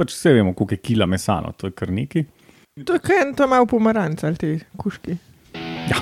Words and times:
pač 0.00 0.14
vse 0.16 0.32
vemo, 0.32 0.54
koliko 0.56 0.74
je 0.74 0.78
kila 0.78 1.06
mesano, 1.06 1.52
to 1.52 1.68
je 1.68 1.76
kar 1.76 1.92
neki. 1.92 2.24
To 2.86 2.96
je 2.96 3.04
kaj 3.04 3.22
en 3.26 3.34
tam 3.36 3.52
malo 3.52 3.68
pomaranč 3.68 4.24
ali 4.24 4.40
ti 4.40 4.56
kuški. 4.80 5.18
Ja. 5.90 6.00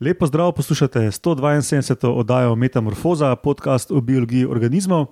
Lepo 0.00 0.26
zdrav, 0.26 0.52
poslušate 0.52 1.00
172. 1.10 2.08
oddajo 2.08 2.54
Metamorfoza, 2.54 3.36
podcast 3.36 3.90
o 3.90 4.00
biologiji 4.00 4.44
organizmov, 4.44 5.06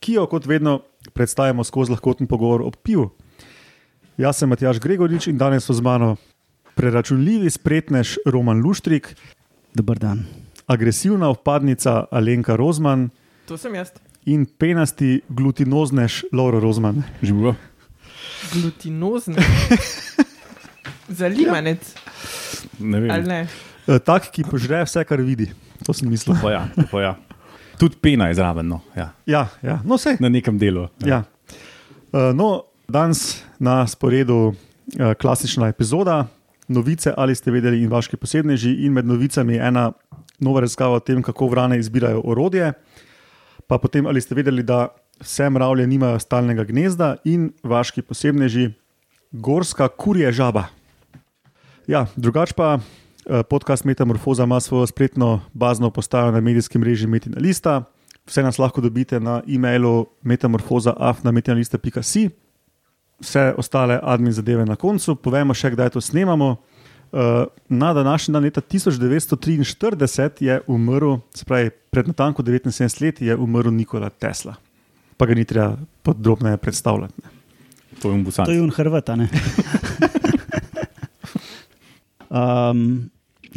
ki 0.00 0.12
jo 0.12 0.26
kot 0.28 0.46
vedno 0.46 0.80
predstavljamo 1.12 1.64
skozi 1.64 1.92
lahkoten 1.92 2.26
pogovor 2.26 2.62
o 2.62 2.70
pivu. 2.72 3.10
Jaz 4.16 4.36
sem 4.36 4.48
Matjaš 4.48 4.80
Gregorič 4.80 5.26
in 5.26 5.38
danes 5.38 5.64
so 5.64 5.72
z 5.72 5.80
mano 5.80 6.16
preračunljivi 6.74 7.50
spretnež 7.50 8.16
Roman 8.26 8.60
Luštrik, 8.60 9.16
Dober 9.74 9.98
dan. 9.98 10.24
agresivna 10.66 11.28
upadnica 11.30 12.04
Alenka 12.10 12.56
Rozman 12.56 13.10
To 13.46 13.56
sem 13.56 13.74
jaz. 13.74 13.92
in 14.26 14.46
penasti 14.46 15.20
glutinoznež 15.28 16.24
Lauro 16.32 16.60
Rozman. 16.60 17.02
Živo. 17.22 17.54
Glutinozni. 18.52 19.36
Zalimanec. 21.08 21.94
Ne 22.80 23.00
vem. 23.00 23.10
Ali 23.10 23.24
ne? 23.24 23.40
E, 23.86 23.98
Tak, 23.98 24.30
ki 24.30 24.42
požre 24.44 24.82
vse, 24.82 25.04
kar 25.04 25.20
vidi. 25.20 25.50
To 25.86 25.92
sem 25.94 26.08
mislil. 26.10 26.34
Pa 26.42 26.50
ja, 26.50 26.62
pa 26.90 26.98
ja. 27.00 27.12
Tudi 27.78 27.96
pena 28.00 28.28
je 28.28 28.34
zraven, 28.34 28.68
no. 28.68 28.80
ja. 28.96 29.10
Ja, 29.26 29.48
ja. 29.62 29.80
no 29.84 29.96
na 30.20 30.28
nekem 30.28 30.58
delu. 30.58 30.88
Ja. 31.04 31.24
E, 32.12 32.32
No, 32.34 32.62
danes 32.88 33.42
na 33.58 33.86
sporedu 33.86 34.54
e, 34.98 35.14
klasična 35.14 35.68
epizoda, 35.68 36.26
novice 36.68 37.12
ali 37.16 37.34
ste 37.34 37.50
vedeli 37.50 37.82
in 37.82 37.90
vaši 37.90 38.16
posebneži, 38.16 38.72
in 38.86 38.92
med 38.92 39.06
novicami 39.06 39.56
ena 39.56 39.92
nova 40.38 40.60
raziskava 40.60 40.96
o 40.96 41.00
tem, 41.00 41.22
kako 41.22 41.48
vrane 41.48 41.78
izbirajo 41.78 42.22
orodje. 42.24 42.72
Pa 43.66 43.78
potem 43.78 44.06
ali 44.06 44.20
ste 44.20 44.34
vedeli, 44.34 44.62
da 44.62 44.88
vse 45.20 45.50
mravlje 45.50 45.86
nimajo 45.86 46.18
stalnega 46.18 46.64
gnezda 46.64 47.16
in 47.24 47.50
vaši 47.62 48.02
posebneži, 48.02 48.70
gorska 49.32 49.88
kurje 49.88 50.32
žaba. 50.32 50.64
Ja, 51.86 52.06
drugače 52.16 52.54
pa 52.56 52.78
podcast 53.48 53.84
Metamorfoza 53.84 54.44
ima 54.44 54.60
svojo 54.60 54.86
spletno 54.86 55.40
bazno 55.52 55.90
postajo 55.90 56.30
na 56.30 56.40
medijskem 56.40 56.80
mreži 56.80 57.06
Metina 57.06 57.36
Lista. 57.40 57.84
Vse 58.26 58.42
nas 58.42 58.58
lahko 58.58 58.80
dobite 58.80 59.20
na 59.20 59.42
e-mailu 59.48 60.06
metamorfoza.afnametinalista.si. 60.22 62.30
Vse 63.20 63.54
ostale 63.56 64.00
admin 64.02 64.32
zadeve 64.32 64.66
na 64.66 64.76
koncu, 64.76 65.16
povemo 65.16 65.54
še, 65.54 65.70
kdaj 65.70 65.90
to 65.90 66.00
snemamo. 66.00 66.56
Eh, 67.12 67.44
Na 67.68 67.94
današnji 67.94 68.32
dan, 68.32 68.42
leta 68.42 68.60
1943, 68.60 70.44
je 70.44 70.60
umrl, 70.66 71.14
pravi, 71.46 71.70
pred 71.70 72.08
natanko 72.08 72.42
79 72.42 73.02
leti 73.02 73.26
je 73.26 73.36
umrl 73.36 73.70
Nikola 73.70 74.10
Tesla. 74.10 74.54
Pa 75.16 75.26
ga 75.26 75.34
ni 75.34 75.44
treba 75.44 75.76
podrobneje 76.02 76.56
predstavljati. 76.56 77.14
ne. 77.24 77.30
To 78.02 78.10
je 78.10 78.14
umbusan. 78.14 78.46
To 78.46 78.52
je 78.52 78.62
un 78.62 78.70
Hrvat, 78.70 79.08
a 79.08 79.16
ne. 79.16 79.28
um, 82.30 83.10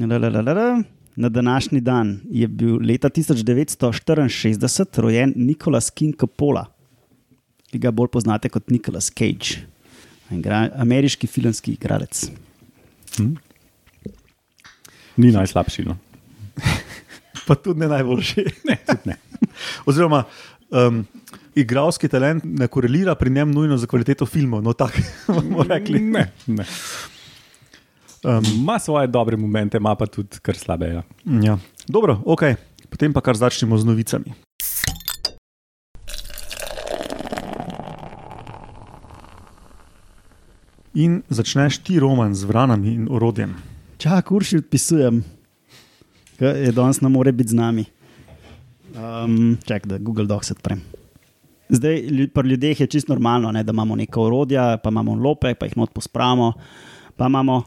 la, 0.08 0.18
la, 0.18 0.30
la, 0.30 0.42
la, 0.42 0.54
la. 0.54 0.84
Na 1.16 1.30
današnji 1.30 1.82
dan 1.82 2.20
je 2.32 2.48
bil 2.48 2.78
leta 2.82 3.10
1964 3.10 5.02
rojen 5.02 5.34
Nikolaus 5.36 5.90
King 5.90 6.16
Coppola, 6.16 6.66
ki 7.72 7.80
ga 7.80 7.92
bolj 7.92 8.08
poznate 8.14 8.50
kot 8.50 8.70
Nicolas 8.70 9.12
Cage, 9.12 9.66
igra, 10.32 10.70
ameriški 10.76 11.28
filmski 11.28 11.74
igralec. 11.76 12.30
Ni 15.18 15.32
najslabši. 15.32 15.84
No. 15.90 15.98
Pa 17.48 17.56
tudi 17.56 17.80
ne 17.80 17.88
najboljši. 17.88 18.46
Ne, 18.70 18.78
tudi 18.86 19.12
ne. 19.12 19.18
Oziroma, 19.90 20.24
um, 20.70 21.04
igralski 21.56 22.08
talent 22.08 22.44
ne 22.46 22.68
korelira 22.68 23.16
pri 23.16 23.30
njem 23.30 23.52
nujno 23.52 23.78
za 23.78 23.88
kvaliteto 23.88 24.26
filmov. 24.26 24.64
No, 24.64 24.74
tako 24.74 25.02
bomo 25.28 25.64
rekli. 25.64 26.00
Ne, 26.00 26.32
ne. 26.48 26.66
Um, 28.24 28.44
Ima 28.56 28.80
svoje 28.80 29.08
dobre 29.08 29.38
momente, 29.38 29.78
ima 29.78 29.96
pa 29.96 30.06
tudi 30.06 30.40
kar 30.42 30.56
slabe. 30.56 30.88
Ja. 30.88 31.04
ja. 31.44 31.58
Dobro, 31.88 32.22
ok, 32.26 32.42
potem 32.90 33.14
pa 33.14 33.22
kar 33.22 33.36
začnemo 33.36 33.78
z 33.78 33.86
novicami. 33.86 34.34
In 41.00 41.22
začneš 41.30 41.78
ti 41.80 42.00
roman 42.00 42.36
z 42.36 42.44
vranami 42.44 42.92
in 42.92 43.08
orodjem. 43.08 43.56
Čak, 43.98 44.32
urši 44.32 44.58
odpisujem, 44.66 45.24
ker 46.40 46.60
je 46.60 46.76
danes 46.76 47.00
ne 47.02 47.10
more 47.10 47.32
biti 47.32 47.56
z 47.56 47.56
nami. 47.56 47.86
Um, 49.00 49.56
čak, 49.64 49.88
da 49.88 49.98
Google 49.98 50.28
Docs 50.28 50.52
odprem. 50.52 50.82
Zdaj, 51.70 52.28
pri 52.34 52.50
ljudeh 52.50 52.80
je 52.80 52.88
čisto 52.88 53.14
normalno, 53.14 53.52
ne, 53.52 53.64
da 53.64 53.72
imamo 53.72 53.96
neka 53.96 54.20
orodja, 54.20 54.78
pa 54.84 54.90
imamo 54.90 55.16
lope, 55.16 55.54
pa 55.56 55.70
jih 55.70 55.78
not 55.78 55.94
pospravimo, 55.94 56.54
pa 57.16 57.30
imamo 57.30 57.64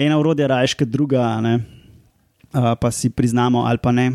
ena 0.00 0.18
orodja 0.18 0.48
raje 0.48 0.74
kot 0.78 0.88
druga, 0.88 1.26
ne, 1.44 1.54
uh, 2.54 2.72
pa 2.80 2.90
si 2.90 3.10
priznamo 3.10 3.66
ali 3.68 3.78
pa 3.82 3.92
ne. 3.92 4.10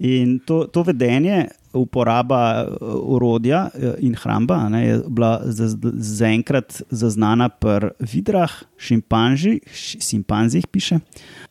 In 0.00 0.38
to, 0.46 0.64
to 0.72 0.82
vedenje, 0.82 1.50
uporaba 1.76 2.64
uh, 2.64 2.94
orodja 3.14 3.66
uh, 3.68 3.94
in 4.02 4.16
hramba 4.16 4.62
ne, 4.72 4.80
je 4.86 4.94
bila 5.08 5.32
za- 5.44 5.92
zaenkrat 5.94 6.82
zaznana 6.90 7.48
pri 7.48 7.92
vidrah, 8.00 8.50
šimpanžih, 8.80 9.60
šimpanzih 10.00 10.66
piše, 10.66 10.98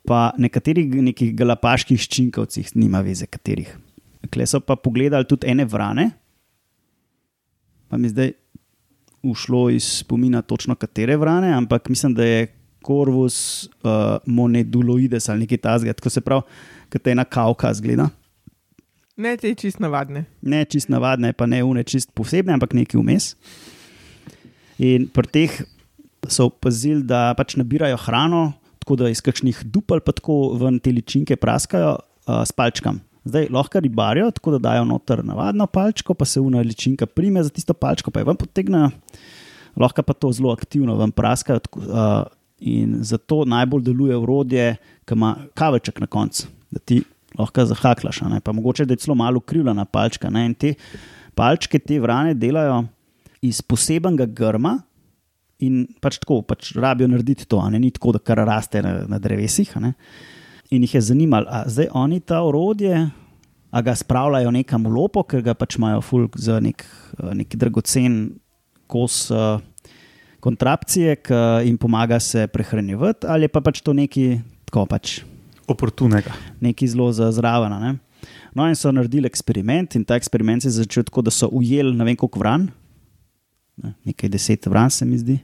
pa 0.08 0.32
nekaterih 0.38 0.90
nekih 1.12 1.36
galapaških 1.38 2.02
ščinkovcih, 2.02 2.74
nima 2.76 3.04
veze 3.06 3.30
katerih. 3.30 3.72
Kle 4.34 4.46
so 4.50 4.60
pa 4.60 4.76
pogledali 4.76 5.26
tudi 5.30 5.48
ene 5.48 5.66
vrane, 5.66 6.10
pa 7.88 7.98
mi 7.98 8.10
zdaj 8.10 8.34
ušlo 9.24 9.70
iz 9.70 9.84
spomina 10.04 10.42
točno 10.42 10.76
katere 10.76 11.18
vrane, 11.18 11.54
ampak 11.54 11.90
mislim, 11.90 12.14
da 12.14 12.26
je 12.26 12.48
Corvus 12.86 13.70
uh, 13.84 14.18
moneduloides 14.26 15.30
ali 15.30 15.46
nekaj 15.46 15.62
tasga, 15.66 15.94
tako 15.94 16.14
se 16.14 16.22
pravi, 16.22 16.62
kot 16.94 17.08
ena 17.08 17.26
kavka 17.26 17.74
zgleda. 17.74 18.10
Ne, 19.20 19.36
te 19.36 19.52
čist 19.52 19.82
navadne. 19.84 20.24
Ne 20.42 20.64
čist 20.64 20.88
navadne, 20.92 21.34
pa 21.36 21.44
ne 21.50 21.60
une 21.68 21.84
čist 21.84 22.14
posebne, 22.16 22.56
ampak 22.56 22.72
nekaj 22.78 23.02
vmes. 23.02 23.34
In 24.80 25.10
pri 25.12 25.28
teh 25.28 25.58
so 26.32 26.48
opazili, 26.48 27.04
da 27.04 27.34
pač 27.36 27.58
nabirajo 27.60 28.00
hrano, 28.06 28.46
tako 28.80 28.96
da 29.04 29.12
iz 29.12 29.20
kakšnih 29.24 29.66
dupel 29.68 30.00
pa 30.00 30.16
tako 30.16 30.56
ven 30.60 30.80
te 30.80 30.94
ličinke 30.96 31.36
praskajo 31.36 31.98
uh, 32.00 32.42
s 32.48 32.56
palčkam. 32.56 33.04
Zdaj 33.28 33.50
lahko 33.52 33.84
ribarijo, 33.84 34.32
tako 34.32 34.56
da 34.56 34.64
dajo 34.70 34.88
noter 34.88 35.20
navadno 35.26 35.68
palčko, 35.68 36.16
pa 36.16 36.26
se 36.26 36.40
una 36.40 36.64
ličinka 36.64 37.06
prime 37.06 37.44
za 37.44 37.52
tisto 37.52 37.76
palčko, 37.76 38.16
pa 38.16 38.24
je 38.24 38.30
ven 38.32 38.40
potegnejo, 38.40 38.90
lahko 39.76 40.04
pa 40.08 40.16
to 40.16 40.32
zelo 40.32 40.56
aktivno 40.56 40.96
ven 40.96 41.12
praskajo. 41.12 41.60
Tako, 41.68 41.84
uh, 41.86 42.39
in 42.60 42.98
zato 43.04 43.44
najbolj 43.46 43.84
deluje 43.84 44.18
urodje, 44.18 44.76
ki 45.06 45.16
ima 45.18 45.36
kaveček 45.54 46.00
na 46.00 46.08
koncu, 46.08 46.48
da 46.72 46.80
ti 46.80 47.02
lahko 47.38 47.66
zahaklaš, 47.66 48.22
ne, 48.22 48.42
pa 48.42 48.52
mogoče 48.52 48.86
da 48.86 48.94
je 48.94 49.06
celo 49.06 49.16
malo 49.16 49.40
krivljena 49.40 49.86
palčka. 49.86 50.30
Ne, 50.30 50.46
in 50.46 50.54
te 50.54 50.74
palčke, 51.36 51.80
te 51.80 52.00
vrane 52.00 52.34
delajo 52.34 52.84
iz 53.42 53.62
posebnega 53.62 54.26
grma. 54.26 54.80
In 55.60 55.84
pač 56.00 56.22
tako, 56.24 56.40
pač 56.48 56.72
rabijo 56.80 57.10
narediti 57.12 57.46
to, 57.46 57.60
ne 57.70 57.80
ni 57.80 57.92
tako, 57.92 58.14
da 58.16 58.20
kar 58.24 58.40
raste 58.48 58.82
na, 58.82 59.02
na 59.08 59.20
drevesih. 59.20 59.74
ne. 59.84 59.94
In 60.72 60.84
jih 60.86 60.96
je 60.96 61.02
zanimalo, 61.02 61.50
a 61.50 61.64
zdaj 61.68 61.90
oni 61.98 62.20
ta 62.20 62.44
orodje, 62.46 63.10
a 63.72 63.82
ga 63.82 63.96
spravljajo 63.96 64.52
nekam 64.52 64.86
v 64.86 64.94
lopo, 64.94 65.24
ker 65.24 65.42
ga 65.46 65.54
pač 65.58 65.78
imajo 65.78 66.02
fulg 66.02 66.38
za 66.38 66.60
nek, 66.64 66.86
eh, 67.20 67.34
nek 67.42 67.56
dragocen 67.60 68.40
kos 68.90 69.28
uh, 69.30 69.60
kontrapcije, 70.40 71.16
ki 71.26 71.40
jim 71.66 71.78
pomaga 71.78 72.20
se 72.20 72.48
prehranjevati, 72.48 73.28
ali 73.28 73.48
pa 73.48 73.62
pač 73.62 73.82
to 73.82 73.94
neki 73.94 74.40
tako 74.70 74.86
pač 74.90 75.20
Oportunega. 75.68 76.34
neki 76.62 76.88
zelo 76.88 77.12
za 77.14 77.32
zraven. 77.32 77.74
ne. 77.82 77.96
No, 78.56 78.66
in 78.68 78.76
so 78.76 78.92
naredili 78.92 79.30
eksperiment, 79.30 79.96
in 79.96 80.04
ta 80.04 80.18
eksperiment 80.18 80.64
se 80.64 80.70
je 80.70 80.80
začel 80.82 81.06
tako, 81.08 81.22
da 81.22 81.32
so 81.32 81.48
ujeli 81.52 81.94
ne 81.96 82.06
vem 82.06 82.18
koliko 82.18 82.42
vran, 82.42 82.68
ne, 83.78 83.94
nekaj 84.10 84.30
deset 84.30 84.66
vran, 84.68 84.90
se 84.90 85.06
mi 85.06 85.18
zdi. 85.18 85.38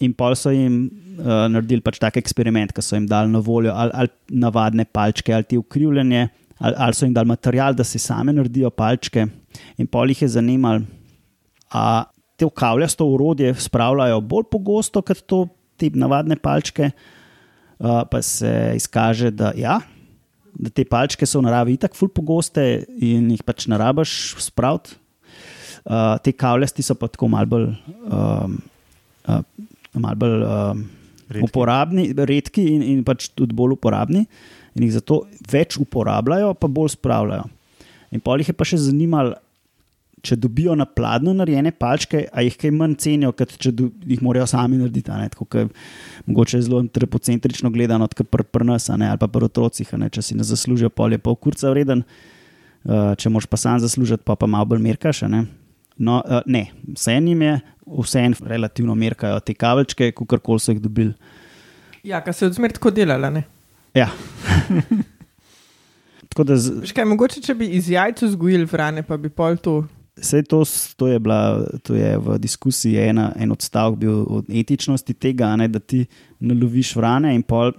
In 0.00 0.14
pol 0.16 0.34
so 0.34 0.50
jim 0.50 0.86
uh, 1.18 1.44
naredili 1.52 1.84
pač 1.84 2.00
tak 2.00 2.16
eksperiment, 2.16 2.72
ki 2.72 2.82
so 2.82 2.96
jim 2.96 3.06
dali 3.06 3.30
na 3.30 3.42
voljo 3.44 3.74
ali, 3.76 3.92
ali 3.94 4.40
navadne 4.40 4.86
palčke, 4.88 5.34
ali 5.36 5.44
ti 5.44 5.58
ukrivljene, 5.60 6.28
ali, 6.58 6.74
ali 6.76 6.96
so 6.96 7.04
jim 7.04 7.14
dali 7.14 7.28
material, 7.28 7.76
da 7.76 7.84
si 7.84 8.00
same 8.00 8.32
naredijo 8.32 8.72
palčke. 8.72 9.26
In 9.76 9.86
pol 9.86 10.08
jih 10.08 10.24
je 10.24 10.32
zanimalo, 10.38 10.86
te 12.40 12.48
kavljasto 12.48 13.06
urodje 13.06 13.54
spravljajo 13.60 14.20
bolj 14.24 14.48
pogosto 14.50 15.02
kot 15.04 15.24
to, 15.28 15.44
te 15.76 15.90
navadne 15.94 16.38
palčke. 16.40 16.90
Uh, 17.80 18.02
pa 18.10 18.20
se 18.22 18.72
izkaže, 18.76 19.30
da, 19.32 19.54
ja, 19.56 19.78
da 20.52 20.70
te 20.70 20.84
palčke 20.84 21.24
so 21.26 21.40
v 21.40 21.46
naravi 21.46 21.78
tako 21.80 21.96
ful 21.96 22.10
pogoste 22.12 22.64
in 23.00 23.30
jih 23.32 23.44
pač 23.46 23.64
ne 23.72 23.78
rabiš 23.80 24.34
spraviti. 24.44 24.98
Uh, 25.80 26.18
te 26.20 26.34
kavljasti 26.36 26.84
so 26.84 26.92
pa 27.00 27.08
tako 27.08 27.30
malo 27.32 27.48
bolj, 27.48 27.70
um, 28.04 28.58
uh, 29.24 29.40
mal 29.96 30.18
bolj 30.20 30.44
um, 30.44 30.82
Redki. 31.30 31.46
uporabni, 31.46 32.04
redki 32.26 32.66
in, 32.74 32.82
in 32.84 33.04
pač 33.06 33.30
tudi 33.32 33.56
bolj 33.56 33.78
uporabni. 33.78 34.26
In 34.76 34.84
jih 34.84 34.98
zato 34.98 35.22
več 35.50 35.78
uporabljajo, 35.80 36.52
pa 36.60 36.68
bolj 36.68 36.92
spravljajo. 36.98 37.48
In 38.12 38.20
pol 38.20 38.42
jih 38.42 38.52
je 38.52 38.58
pa 38.58 38.66
še 38.68 38.82
zanimalo, 38.82 39.38
če 40.22 40.36
dobijo 40.36 40.74
na 40.76 40.84
pladnju 40.84 41.32
narejene 41.38 41.72
palčke, 41.76 42.24
a 42.32 42.44
jih 42.44 42.56
kaj 42.60 42.72
manj 42.76 42.96
cenijo, 43.02 43.32
kot 43.36 43.54
če 43.60 43.72
do, 43.76 43.88
jih 44.06 44.22
morajo 44.24 44.46
sami 44.50 44.78
narediti. 44.80 45.12
ne, 45.16 45.28
Tako 45.32 45.46
kot 45.50 45.76
mogoče 46.26 46.60
zelo 46.66 46.82
antropocentrično 46.84 47.70
gledano, 47.74 48.08
kot 48.08 48.28
pri 48.30 48.44
pr 48.44 48.66
nas 48.68 48.88
ne, 48.92 49.08
ali 49.08 49.20
pa 49.20 49.28
pri 49.28 49.48
otrocih. 49.48 49.92
Ne, 50.00 50.10
če 50.12 50.22
si 50.22 50.36
ne 50.38 50.46
zaslužijo, 50.46 50.90
pol 50.92 51.16
je 51.16 51.20
pol 51.22 51.36
kurca 51.36 51.72
vreden, 51.72 52.04
uh, 52.04 53.12
če 53.16 53.32
moš 53.32 53.48
pa 53.50 53.60
sam 53.60 53.80
zaslužiti, 53.80 54.24
pa 54.24 54.36
pa 54.36 54.48
malo 54.50 54.72
bolj 54.72 54.84
merkaš. 54.84 55.24
Ne. 55.28 55.44
No, 56.00 56.20
uh, 56.24 56.40
ne, 56.46 56.66
vse 56.96 57.16
jim 57.16 57.46
je, 57.46 57.54
vse 58.00 58.24
jim 58.24 58.36
relativno 58.52 58.94
merkajo 58.96 59.40
te 59.44 59.54
kavečke, 59.54 60.12
kakorkoli 60.16 60.60
so 60.60 60.74
jih 60.74 60.82
dobili. 60.82 61.14
Ja, 62.04 62.22
kar 62.24 62.34
se 62.34 62.46
je 62.46 62.52
odzmer 62.52 62.72
tako 62.72 62.92
delala. 62.96 63.30
Ne? 63.30 63.44
Ja. 63.94 64.08
Tako 66.30 66.44
da 66.46 66.56
z, 66.56 66.76
Veš 66.84 66.92
kaj, 66.94 67.04
mogoče, 67.10 67.40
če 67.42 67.56
bi 67.58 67.66
iz 67.74 67.88
jajc 67.90 68.22
vzgojili 68.22 68.68
vrane, 68.70 69.02
pa 69.02 69.16
bi 69.18 69.28
pol 69.34 69.56
to. 69.58 69.80
Vse 70.20 70.42
to, 70.44 70.62
to, 70.96 71.06
je 71.08 71.18
bila, 71.18 71.64
to 71.82 71.94
je 71.96 72.18
v 72.18 72.38
diskusiji 72.38 72.98
ena, 73.08 73.30
en 73.40 73.52
odstavek 73.54 73.96
bil 73.98 74.18
od 74.28 74.50
etičnosti 74.52 75.14
tega, 75.16 75.48
a 75.54 75.56
ne, 75.56 75.68
da 75.68 75.80
ti 75.80 76.04
naloviš 76.44 76.92
vrane 76.96 77.32
in 77.34 77.42
pol. 77.42 77.72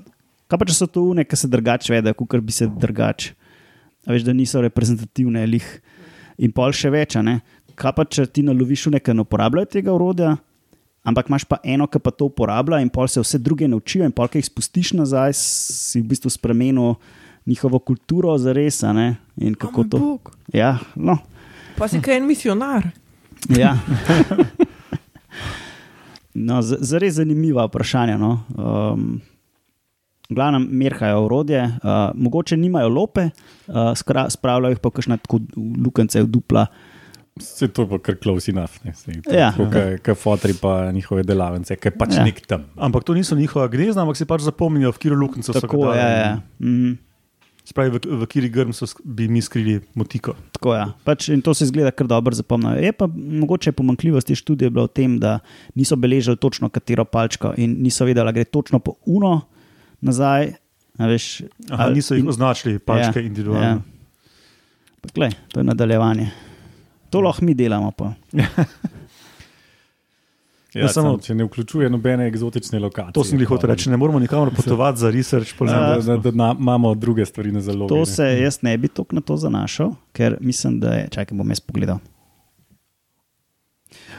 Kaj 0.49 0.59
pa 0.59 0.65
če 0.67 0.73
so 0.75 0.87
to 0.89 1.03
une, 1.11 1.23
ki 1.23 1.37
se 1.37 1.47
drugače 1.47 1.93
vedo, 1.93 2.13
kot 2.17 2.41
bi 2.41 2.51
se 2.51 2.65
drugače. 2.67 3.35
A 4.07 4.15
Veš, 4.15 4.25
da 4.25 4.33
niso 4.33 4.61
reprezentativne 4.61 5.45
lih. 5.45 5.67
In 6.41 6.51
pol 6.51 6.73
še 6.73 6.89
več. 6.89 7.15
ne. 7.21 7.39
Kaj 7.77 7.93
pa 7.95 8.03
če 8.05 8.25
ti 8.25 8.41
naloviš 8.43 8.87
une, 8.89 8.99
ki 8.99 9.13
ne 9.13 9.21
uporabljajo 9.21 9.69
tega 9.77 9.93
urodja, 9.93 10.35
ampak 11.05 11.29
imaš 11.29 11.45
pa 11.45 11.61
eno, 11.63 11.87
ki 11.87 12.01
pa 12.01 12.11
to 12.11 12.27
uporablja 12.29 12.81
in 12.81 12.89
pol 12.89 13.07
se 13.07 13.21
vse 13.21 13.37
druge 13.39 13.67
naučijo 13.69 14.05
in 14.05 14.11
pol, 14.11 14.27
ki 14.27 14.41
jih 14.41 14.49
spustiš 14.49 14.93
nazaj, 14.97 15.33
si 15.37 16.01
v 16.01 16.09
bistvu 16.09 16.29
spremenil 16.33 16.95
njihovo 17.45 17.79
kulturo 17.79 18.33
za 18.37 18.53
res. 18.53 18.81
In 18.83 19.53
kako 19.55 19.81
O 19.81 19.83
moj 19.83 19.89
to. 19.89 19.97
bog. 19.99 20.31
Ja, 20.53 20.79
no. 20.95 21.17
Pa 21.81 21.89
si 21.89 21.97
kaj 21.97 22.19
en 22.21 22.29
misionar. 22.29 22.91
Ja. 23.49 23.73
No, 26.33 26.61
Zares 26.63 27.17
zanimiva 27.17 27.65
vprašanja. 27.67 28.15
No. 28.17 28.29
Um, 28.55 29.19
Glavno, 30.31 30.61
merhajo 30.63 31.25
urodje, 31.25 31.59
uh, 31.83 32.15
mogoče 32.15 32.55
nimajo 32.57 32.89
lope, 32.89 33.25
uh, 33.67 33.91
skra, 33.99 34.29
spravljajo 34.31 34.71
jih 34.71 34.79
pa 34.79 34.93
kakšne 34.95 35.17
lukence 35.83 36.21
v 36.23 36.29
dupla. 36.31 36.63
Se 37.39 37.67
to 37.67 37.83
pa 37.87 37.99
kar 37.99 38.15
close 38.23 38.47
enough. 38.51 38.79
Ne, 38.87 38.95
sej, 38.95 39.19
to, 39.27 39.35
Ja. 39.35 39.51
Kot 40.05 40.17
fotri 40.17 40.55
pa 40.55 40.91
njihove 40.95 41.27
delavnice, 41.27 41.75
ki 41.75 41.91
je 41.91 41.97
pač 41.99 42.15
Ja. 42.15 42.23
ja. 42.23 42.25
nek 42.31 42.39
tam. 42.47 42.63
Ampak 42.79 43.03
to 43.03 43.13
niso 43.13 43.35
njihova 43.35 43.67
gnezda, 43.67 44.05
ampak 44.07 44.15
si 44.15 44.25
pač 44.25 44.47
zapomnijo, 44.47 44.95
v 44.95 45.01
katero 45.01 45.19
luknjo 45.19 45.43
so 45.43 45.59
Tako, 45.59 45.91
ja, 45.99 46.07
ja. 46.07 46.31
Mm, 46.63 46.95
Spravi, 47.65 47.89
v, 47.91 47.99
v 48.17 48.25
kateri 48.25 48.49
grm 48.49 48.71
so 48.73 48.85
bi 49.03 49.27
mi 49.27 49.41
skrili 49.41 49.79
motiko. 49.95 50.33
tako 50.51 50.73
ja. 50.75 50.87
pač, 51.03 51.29
in 51.29 51.41
to 51.41 51.53
se 51.53 51.65
zgleda 51.65 51.91
kar 51.91 52.07
dobro 52.07 52.33
zapomnijo. 52.35 52.75
Je 52.75 52.91
pa 52.91 53.07
mogoče 53.07 53.71
pomankljivost 53.71 54.27
te 54.27 54.35
študije 54.35 54.69
bila 54.69 54.85
v 54.85 54.93
tem, 54.93 55.19
da 55.19 55.39
niso 55.75 55.95
beležili 55.95 56.37
točno 56.37 56.69
katero 56.69 57.05
palčko 57.05 57.53
in 57.57 57.77
niso 57.79 58.05
vedeli, 58.05 58.25
ali 58.25 58.33
gre 58.33 58.43
točno 58.43 58.79
po 58.79 58.93
uno 59.05 59.41
nazaj. 60.01 60.53
Veš, 60.97 61.41
Aha, 61.69 61.83
ali- 61.83 61.95
niso 61.95 62.15
jih 62.15 62.23
in- 62.23 62.29
označili, 62.29 62.79
pačke 62.79 63.19
Ja, 63.19 63.25
individualno. 63.25 63.61
Ja. 63.63 63.77
Pa 65.01 65.09
Glej, 65.15 65.31
to 65.47 65.59
je 65.59 65.63
nadaljevanje. 65.63 66.31
To 67.09 67.21
lahko 67.21 67.45
mi 67.45 67.53
delamo. 67.53 67.91
Ja, 70.73 70.81
Ja, 70.81 70.87
samo- 70.87 71.17
če 71.17 71.35
ne 71.35 71.43
vključuje 71.43 71.89
nobene 71.89 72.27
eksotične 72.27 72.79
lokacije. 72.79 73.11
To 73.11 73.23
sem 73.23 73.39
jih 73.39 73.47
hotel 73.47 73.69
reči. 73.69 73.89
Ne 73.89 73.97
moramo 73.97 74.19
nikamor 74.19 74.53
potovati 74.55 74.99
za 74.99 75.09
research. 75.09 75.51
Da, 75.59 75.65
ne. 75.65 76.01
da, 76.01 76.17
da, 76.17 76.31
da 76.31 76.55
imamo 76.59 76.95
druge 76.95 77.25
stvari 77.25 77.51
na 77.51 77.61
zalogi. 77.61 77.89
To 77.89 77.97
ne. 77.97 78.05
se 78.05 78.23
jaz 78.39 78.61
ne 78.61 78.77
bi 78.77 78.87
toliko 78.87 79.15
na 79.15 79.21
to 79.21 79.37
zanašal, 79.37 79.91
ker 80.11 80.37
mislim, 80.39 80.79
da 80.79 80.93
je. 80.93 81.07
Čakaj, 81.09 81.37
bom 81.37 81.49
jaz 81.49 81.59
pogledal. 81.59 81.97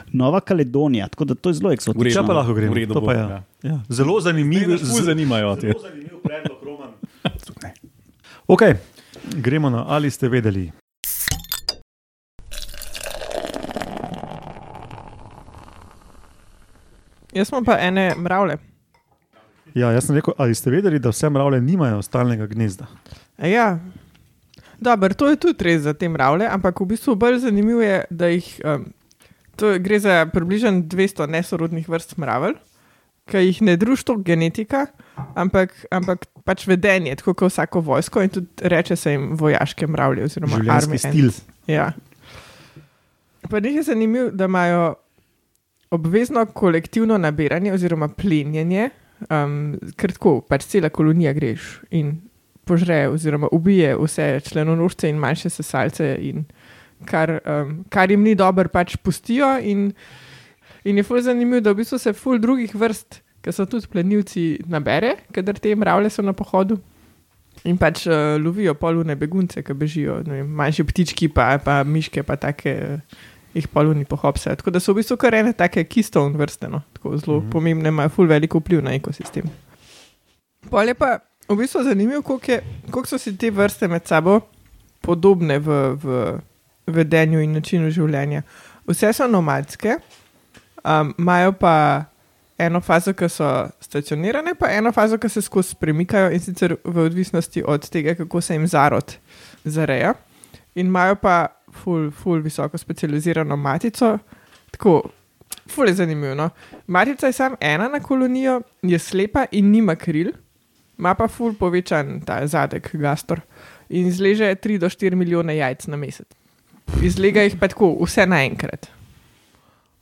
Nova 0.07 0.39
Kaledonija, 0.39 1.07
tako 1.07 1.25
da 1.25 1.35
to 1.35 1.49
je 1.49 1.53
zelo 1.53 1.71
eksotično. 1.71 2.21
Če 2.21 2.27
pa 2.27 2.33
lahko 2.33 2.53
gremo, 2.53 2.73
V 2.73 2.77
redu 2.77 2.93
to 2.93 3.01
bo, 3.01 3.05
pa 3.07 3.13
je. 3.13 3.19
ja. 3.19 3.43
Ja. 3.63 3.79
Zelo 3.89 4.19
zanimiv. 4.21 4.69
Me 4.69 4.77
ful 4.77 5.01
zanimajo 5.01 5.55
te. 5.55 5.73
zanimiv 5.81 6.21
predlog, 6.23 6.57
Roman. 6.63 6.91
Okay, 8.47 8.75
gremo 9.35 9.69
na 9.69 9.85
ali 9.87 10.11
ste 10.11 10.29
vedeli. 10.29 10.71
Jaz 17.33 17.47
smo 17.47 17.63
pa 17.63 17.77
ene 17.79 18.13
mravlje. 18.17 18.57
Ja, 19.73 19.91
jaz 19.91 20.05
sem 20.05 20.15
rekel, 20.15 20.33
ali 20.37 20.55
ste 20.55 20.69
vedeli, 20.69 20.99
da 20.99 21.09
vse 21.09 21.29
mravlje 21.29 21.61
nimajo 21.61 22.01
stalnega 22.01 22.45
gnezda. 22.47 22.85
A 23.37 23.47
Ja. 23.47 23.79
Dobar, 24.79 25.13
to 25.13 25.29
je 25.29 25.35
tudi 25.35 25.63
res 25.63 25.81
za 25.81 25.93
te 25.93 26.09
mravlje, 26.09 26.47
ampak 26.51 26.81
v 26.81 26.85
bistvu 26.85 27.15
bolj 27.15 27.37
zanimivo 27.39 27.81
je, 27.81 28.01
da 28.09 28.27
jih, 28.27 28.49
um, 28.65 28.85
to 29.55 29.79
gre 29.79 29.99
za 29.99 30.25
približno 30.25 30.71
200 30.91 31.29
nesorodnih 31.29 31.87
vrst 31.89 32.17
mravelj, 32.17 32.57
ki 33.25 33.37
jih 33.37 33.61
ne 33.61 33.77
druži 33.79 34.03
toliko 34.03 34.23
genetika, 34.27 34.85
ampak, 35.39 35.71
ampak 35.91 36.25
pač 36.43 36.65
vedenje, 36.67 37.15
tako 37.15 37.33
kot 37.33 37.53
vsako 37.53 37.79
vojsko 37.79 38.25
in 38.25 38.29
tudi 38.29 38.47
reče 38.67 38.95
se 38.95 39.11
jim 39.15 39.29
vojaške 39.39 39.87
mravlje 39.87 40.23
oziroma 40.23 40.57
Življenjski 40.59 40.91
army 40.91 40.99
stil. 40.99 41.25
ants. 41.31 41.41
Ja. 41.67 41.93
Pa 43.49 43.59
njih 43.59 43.75
je 43.75 43.83
zanimivo, 43.83 44.29
da 44.31 44.45
imajo 44.45 44.95
obvezno 45.93 46.45
kolektivno 46.45 47.17
nabiranje 47.17 47.73
oziroma 47.73 48.07
plenjenje, 48.07 48.89
um, 49.29 49.75
ker 49.97 50.13
tako 50.15 50.39
pač 50.49 50.65
cela 50.71 50.89
kolonija 50.89 51.33
greš 51.37 51.75
in 51.93 52.15
požre 52.65 53.03
oziroma 53.11 53.51
ubije 53.51 53.93
vse 53.99 54.39
členonožce 54.47 55.09
in 55.09 55.19
manjše 55.21 55.51
sesalce, 55.53 56.15
in 56.21 56.45
kar, 57.05 57.35
um, 57.45 57.83
kar 57.93 58.11
jim 58.11 58.23
ni 58.23 58.33
dobro, 58.35 58.69
pač 58.73 58.95
pustijo. 58.97 59.51
In, 59.59 59.91
in 60.83 60.97
je 60.97 61.03
ful 61.03 61.21
zanimivo, 61.21 61.61
da 61.61 61.73
v 61.73 61.83
bistvu 61.83 61.99
se 61.99 62.13
ful 62.17 62.41
drugih 62.41 62.73
vrst, 62.75 63.19
ki 63.43 63.53
so 63.53 63.67
tudi 63.69 63.91
plenilci, 63.91 64.47
nabere, 64.71 65.17
kadar 65.35 65.59
te 65.59 65.75
mravlje 65.75 66.15
so 66.15 66.25
na 66.25 66.33
pohodu. 66.33 66.79
In 67.69 67.77
pač 67.77 68.07
uh, 68.07 68.39
lovijo 68.41 68.73
polune 68.79 69.13
begunce, 69.19 69.61
ki 69.61 69.75
bežijo, 69.77 70.17
vem, 70.25 70.47
manjši 70.57 70.87
ptički, 70.89 71.29
pa, 71.35 71.51
pa 71.61 71.83
miške, 71.85 72.23
pa 72.25 72.39
take. 72.39 72.73
Uh, 72.81 73.29
Jih 73.53 73.67
poluni 73.67 74.05
pohopse. 74.05 74.55
Tako 74.55 74.71
da 74.73 74.79
so 74.79 74.93
v 74.93 75.01
bistvu 75.01 75.17
kar 75.17 75.35
ene 75.35 75.53
take 75.53 75.83
kistovne 75.83 76.37
vrste, 76.37 76.69
no? 76.69 76.81
tako 76.93 77.17
zelo 77.17 77.39
mm. 77.39 77.45
-hmm. 77.45 77.51
pomembne, 77.51 77.89
imajo 77.89 78.09
ful 78.09 78.27
veliko 78.27 78.59
vpliv 78.59 78.81
na 78.83 78.93
ekosistem. 78.93 79.49
Pol 80.69 80.87
je 80.87 80.93
pa 80.93 81.19
v 81.49 81.55
bistvu 81.55 81.83
zanimivo, 81.83 82.21
koliko, 82.21 82.51
je, 82.51 82.63
koliko 82.91 83.07
so 83.09 83.17
si 83.17 83.37
te 83.37 83.51
vrste 83.51 83.87
med 83.87 84.07
sabo 84.07 84.39
podobne 85.01 85.59
v, 85.59 85.95
v 86.03 86.39
vedenju 86.87 87.41
in 87.43 87.53
načinu 87.53 87.91
življenja. 87.91 88.41
Vse 88.87 89.13
so 89.13 89.27
nomadske, 89.27 89.97
um, 90.83 91.13
imajo 91.19 91.51
pa 91.59 92.05
eno 92.57 92.81
fazo, 92.81 93.13
ki 93.13 93.29
so 93.29 93.49
stacionirane, 93.81 94.55
pa 94.59 94.71
eno 94.71 94.91
fazo, 94.91 95.17
ki 95.17 95.29
se 95.29 95.41
skozi 95.41 95.75
premikajo 95.79 96.31
in 96.31 96.39
sicer 96.43 96.75
v 96.83 97.05
odvisnosti 97.05 97.63
od 97.65 97.89
tega, 97.89 98.15
kako 98.15 98.41
se 98.41 98.55
jim 98.55 98.67
zarod 98.67 99.15
zareja. 99.63 100.13
In 100.75 100.87
imajo 100.87 101.15
pa 101.15 101.47
ful, 101.73 102.11
ful 102.11 102.41
visoko 102.45 102.77
specializirano 102.77 103.57
matico, 103.57 104.17
tako. 104.71 105.01
Ful 105.69 105.87
je 105.87 105.93
zanimivo. 105.93 106.33
No? 106.35 106.49
Matica 106.87 107.27
je 107.29 107.33
samo 107.33 107.55
ena 107.61 107.87
na 107.87 107.99
kolonijo, 108.03 108.61
je 108.81 108.99
slepa 108.99 109.45
in 109.51 109.69
nima 109.71 109.95
kril, 109.95 110.31
ima 110.99 111.13
pa 111.15 111.27
ful 111.27 111.53
povečan 111.55 112.19
ta 112.25 112.41
zadek, 112.47 112.89
gastor. 112.99 113.41
In 113.89 114.07
izleže 114.09 114.49
3 114.55 114.77
do 114.81 114.89
4 114.89 115.15
milijone 115.15 115.55
jajc 115.55 115.87
na 115.87 115.97
mesec. 115.97 116.27
Izlega 117.03 117.45
jih 117.45 117.55
pa 117.59 117.69
tako, 117.71 117.93
vse 118.01 118.25
naenkrat. 118.27 118.89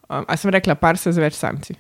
Um, 0.09 0.25
a 0.27 0.37
sem 0.37 0.51
rekla, 0.51 0.75
par 0.75 0.97
se 0.97 1.11
z 1.11 1.21
več 1.21 1.37
samci. 1.37 1.75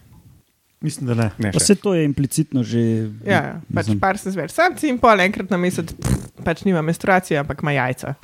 Mislim, 0.81 1.07
da 1.07 1.15
ne. 1.17 1.29
Ne, 1.37 1.51
Pa 1.51 1.59
še. 1.59 1.65
se 1.65 1.75
to 1.75 1.93
je 1.93 2.05
implicitno 2.05 2.63
že. 2.63 2.79
Ja, 3.25 3.41
ja, 3.41 3.55
pač 3.73 3.91
par 4.01 4.17
se 4.17 4.31
z 4.31 4.37
več 4.39 4.53
samci 4.55 4.89
in 4.89 4.97
pol 5.01 5.19
enkrat 5.21 5.49
na 5.53 5.57
mesec, 5.61 5.91
pff, 5.93 6.31
pač 6.45 6.63
nima 6.65 6.81
menstruacije, 6.85 7.39
ampak 7.41 7.61
ima 7.61 7.75
jajca. 7.75 8.15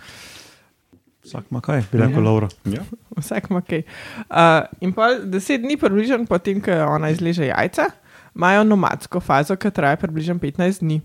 Vsak 1.28 1.52
ima 1.52 1.62
kaj, 1.62 1.84
bi 1.92 2.00
rekel 2.00 2.24
Laura. 2.24 2.48
Ja. 2.66 2.86
Vsak 3.20 3.50
ima 3.52 3.62
kaj. 3.62 3.84
Uh, 4.30 4.64
in 4.82 4.94
pa 4.96 5.12
deset 5.20 5.62
dni, 5.62 5.76
približno 5.78 6.24
potem, 6.30 6.62
ko 6.64 6.72
ona 6.88 7.12
izleže 7.12 7.50
jajca, 7.50 7.90
imajo 8.36 8.64
nomadsko 8.64 9.20
fazo, 9.20 9.58
ki 9.60 9.72
traja 9.76 10.00
približno 10.00 10.38
15 10.40 10.86
dni. 10.86 11.02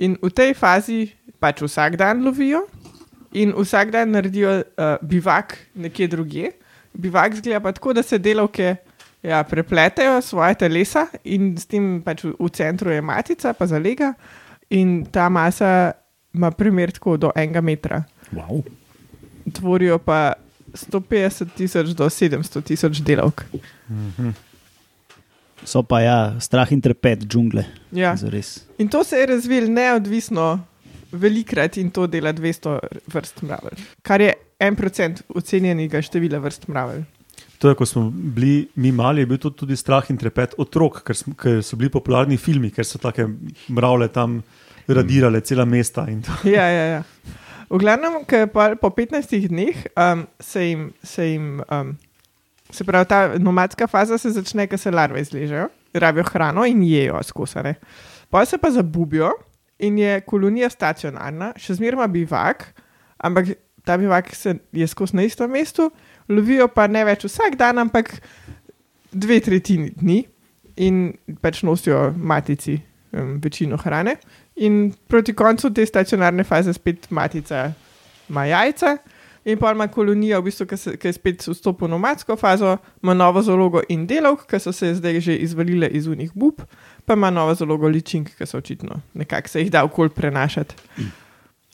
In 0.00 0.16
v 0.22 0.32
tej 0.32 0.54
fazi 0.56 1.00
pač 1.38 1.60
vsak 1.62 1.98
dan 2.00 2.24
lovijo 2.24 2.64
in 3.36 3.52
vsak 3.52 3.92
dan 3.92 4.16
naredijo 4.16 4.56
uh, 4.62 4.96
bivak 5.04 5.58
nekje 5.74 6.08
drugje. 6.08 6.52
Bivak 6.98 7.36
zgleda 7.38 7.60
pa 7.60 7.72
tako, 7.76 7.92
da 7.92 8.02
se 8.02 8.18
delavke 8.18 8.76
ja, 9.22 9.44
prepletejo 9.44 10.20
svoje 10.24 10.54
telesa 10.54 11.06
in 11.24 11.52
s 11.58 11.68
tem 11.68 11.98
pač 12.02 12.24
v, 12.24 12.32
v 12.38 12.50
centru 12.54 12.90
je 12.90 13.04
matica, 13.04 13.52
pa 13.52 13.66
zalega 13.68 14.14
in 14.70 15.04
ta 15.04 15.28
masa 15.28 15.92
ima 16.34 16.50
primer 16.50 16.90
tako 16.92 17.16
do 17.16 17.30
enega 17.36 17.60
metra 17.60 18.04
Wow. 18.32 18.64
Tvorijo 19.50 19.98
pa 19.98 20.34
150 20.74 21.54
tisoč 21.56 21.94
do 21.96 22.08
700 22.10 22.62
tisoč 22.62 23.02
delavk. 23.04 23.44
So 25.64 25.82
pa 25.82 26.00
ja, 26.00 26.18
strah 26.40 26.70
in 26.72 26.80
trepet 26.80 27.24
džungle. 27.26 27.64
Ja. 27.92 28.14
Zares. 28.16 28.64
In 28.78 28.88
to 28.88 29.04
se 29.04 29.18
je 29.18 29.26
razvilo 29.26 29.68
neodvisno, 29.68 30.58
velikrat 31.12 31.76
in 31.76 31.90
to 31.90 32.06
dela 32.06 32.32
200 32.32 32.78
vrst 33.06 33.42
mravelj, 33.42 33.86
kar 34.02 34.20
je 34.20 34.34
1% 34.60 35.22
ocenjenega 35.34 36.02
števila 36.02 36.38
vrst 36.38 36.68
mravelj. 36.68 37.04
To 37.58 37.68
je, 37.68 37.74
ko 37.74 37.86
smo 37.86 38.10
bili 38.10 38.68
mi 38.74 38.92
mali, 38.92 39.22
je 39.22 39.26
bil 39.26 39.38
to 39.42 39.50
tudi 39.50 39.76
strah 39.76 40.06
in 40.10 40.18
trepet 40.18 40.54
otrok, 40.62 41.00
ker, 41.02 41.16
smo, 41.16 41.34
ker 41.34 41.58
so 41.66 41.76
bili 41.76 41.90
popularni 41.90 42.38
filmi, 42.38 42.70
ker 42.70 42.86
so 42.86 43.00
take 43.02 43.26
mravlje 43.74 44.08
tam 44.14 44.38
radirale 44.86 45.40
cela 45.40 45.64
mesta. 45.64 46.06
in 46.10 46.22
to. 46.22 46.32
Ja, 46.48 46.68
ja, 46.70 46.84
ja. 46.84 47.02
V 47.68 47.78
glavnem, 47.78 48.24
po 48.80 48.90
15 48.90 49.48
dneh 49.48 49.86
um, 49.92 50.26
se 50.40 50.64
jim, 50.64 50.92
se 51.04 51.26
jim 51.26 51.60
um, 51.70 51.96
se 52.70 52.84
pravi, 52.84 53.06
ta 53.06 53.38
nomadska 53.38 53.86
faza 53.86 54.18
se 54.18 54.30
začne, 54.30 54.66
ko 54.66 54.76
se 54.76 54.90
larve 54.90 55.20
izležejo, 55.20 55.68
rabijo 55.94 56.24
hrano 56.32 56.64
in 56.66 56.82
jejo 56.82 57.22
skosane. 57.22 57.74
Pa 58.30 58.44
se 58.46 58.58
pa 58.58 58.70
zabubijo 58.70 59.30
in 59.78 59.98
je 59.98 60.20
kolonija 60.20 60.70
stacionarna, 60.70 61.52
še 61.56 61.78
zmeraj 61.78 62.08
bivak, 62.12 62.64
ampak 63.18 63.54
ta 63.84 63.96
bivak 63.96 64.34
se 64.34 64.56
je 64.72 64.86
skozi 64.86 65.16
na 65.16 65.28
istem 65.28 65.50
mestu, 65.50 65.90
lovijo 66.28 66.68
pa 66.68 66.86
ne 66.88 67.04
več 67.04 67.24
vsak 67.28 67.56
dan, 67.56 67.78
ampak 67.78 68.16
dve 69.12 69.40
tretjini 69.40 69.92
dni 69.96 70.22
in 70.84 71.12
pač 71.40 71.62
nosijo 71.62 72.12
matici 72.16 72.78
um, 73.12 73.38
večino 73.44 73.76
hrane. 73.76 74.18
In 74.58 74.92
proti 75.06 75.34
koncu 75.34 75.70
te 75.70 75.86
stacionarne 75.86 76.44
faze 76.44 76.72
spet 76.72 77.10
matica 77.10 77.72
ima 78.28 78.44
jajca, 78.44 78.96
in 79.44 79.58
pa 79.58 79.70
ima 79.72 79.86
kolonija, 79.88 80.38
v 80.38 80.48
bistvu, 80.48 80.66
ki 80.98 81.08
je 81.08 81.12
spet 81.12 81.46
vstopil 81.46 81.86
v 81.86 81.90
nomadsko 81.90 82.36
fazo, 82.36 82.76
ima 83.02 83.14
novo 83.14 83.42
zalogo 83.42 83.82
in 83.88 84.06
delovk, 84.06 84.46
ki 84.50 84.58
so 84.60 84.72
se 84.72 84.94
zdaj 84.98 85.20
že 85.20 85.36
izvalile 85.36 85.88
iz 85.88 86.06
unih 86.06 86.32
bub, 86.34 86.60
pa 87.06 87.14
ima 87.14 87.30
novo 87.30 87.54
zalogo 87.54 87.88
ličink, 87.88 88.34
ki 88.36 88.46
so 88.46 88.58
očitno 88.58 89.00
nekako 89.14 89.48
se 89.48 89.62
jih 89.62 89.70
da 89.70 89.84
okol 89.84 90.08
prenašati. 90.08 90.74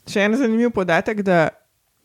Še 0.07 0.21
en 0.21 0.37
zanimiv 0.37 0.71
podatek, 0.71 1.23
da 1.25 1.49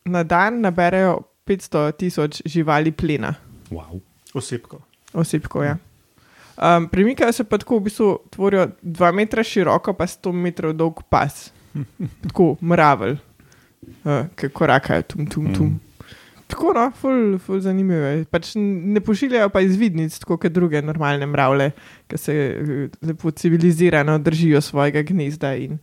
na 0.05 0.23
dan 0.25 0.61
naberejo 0.65 1.21
500 1.47 1.93
tisoč 1.99 2.43
živali 2.47 2.93
plena 2.93 3.35
Wow. 3.71 4.01
Osebko. 4.35 4.81
osebkov. 5.13 5.63
Ja. 5.65 5.77
Um, 6.61 6.88
premikajo 6.88 7.33
se 7.33 7.45
pa 7.45 7.59
tako, 7.59 7.79
v 7.79 7.88
bistvu 7.88 8.09
tvorijo 8.31 8.67
2 8.83 9.12
metra 9.17 9.43
široko, 9.43 9.95
pa 9.97 10.05
100 10.07 10.33
metrov 10.33 10.75
dolg 10.76 11.00
pas, 11.09 11.52
tako 12.25 12.57
mravelj, 12.61 13.17
uh, 14.05 14.26
ki 14.37 14.50
korakajo 14.52 15.07
tum, 15.09 15.26
tum, 15.26 15.55
tum. 15.55 15.67
Mm. 15.67 15.81
Tako, 16.50 16.73
no, 16.75 16.90
ful, 17.00 17.38
ful 17.38 17.61
zanimivo 17.62 18.07
je. 18.11 18.25
Pač 18.31 18.52
ne 18.59 19.00
pošiljajo 19.00 19.52
pa 19.55 19.62
izvidnic, 19.62 20.17
tako 20.19 20.37
kot 20.43 20.52
druge 20.52 20.83
normalne 20.83 21.26
mravlje, 21.31 21.71
ki 22.11 22.19
se 22.19 22.35
eh, 22.35 22.87
lepo 23.07 23.31
civilizirano 23.31 24.19
držijo 24.19 24.61
svojega 24.61 25.05
gnezda. 25.07 25.55
In, 25.62 25.79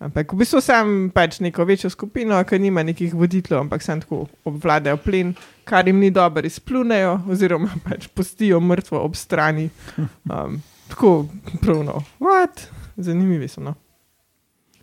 ampak 0.00 0.32
v 0.32 0.40
bistvu 0.40 0.62
sam 0.64 1.10
pač 1.14 1.38
neko 1.44 1.64
večjo 1.68 1.90
skupino, 1.92 2.38
ki 2.48 2.58
nima 2.62 2.82
nekih 2.86 3.14
voditeljev, 3.14 3.60
ampak 3.66 3.84
sam 3.84 4.00
tako 4.02 4.24
obvladajo 4.48 5.00
plen, 5.04 5.34
kar 5.68 5.88
jim 5.88 6.00
ni 6.00 6.10
dobro, 6.14 6.46
izplunejo, 6.46 7.18
oziroma 7.30 7.70
pač 7.86 8.08
pustijo 8.14 8.60
mrtvo 8.60 9.02
ob 9.04 9.18
strani. 9.18 9.68
Um, 9.98 10.60
tako, 10.88 11.28
pravno, 11.60 12.00
what? 12.22 12.66
Zanimivi 13.00 13.48
so. 13.48 13.62
No. 13.64 13.76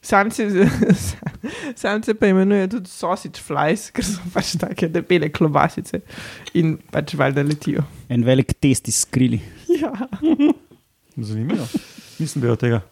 Samci, 0.07 0.45
samce 1.81 2.13
pa 2.15 2.29
imenujejo 2.31 2.69
tudi 2.77 2.91
sausage 2.91 3.41
flies, 3.43 3.89
ker 3.91 4.05
so 4.07 4.23
pač 4.31 4.53
take 4.61 4.87
debele 4.93 5.27
klobasice 5.33 5.99
in 6.55 6.77
pač 6.93 7.17
valjda 7.19 7.43
letijo. 7.43 7.83
En 8.13 8.23
velik 8.23 8.53
test 8.61 8.87
izkrili. 8.87 9.41
Ja. 9.67 9.91
Zanimivo. 11.27 11.65
Nisem 12.21 12.45
bil 12.45 12.53
od 12.53 12.61
tega. 12.61 12.85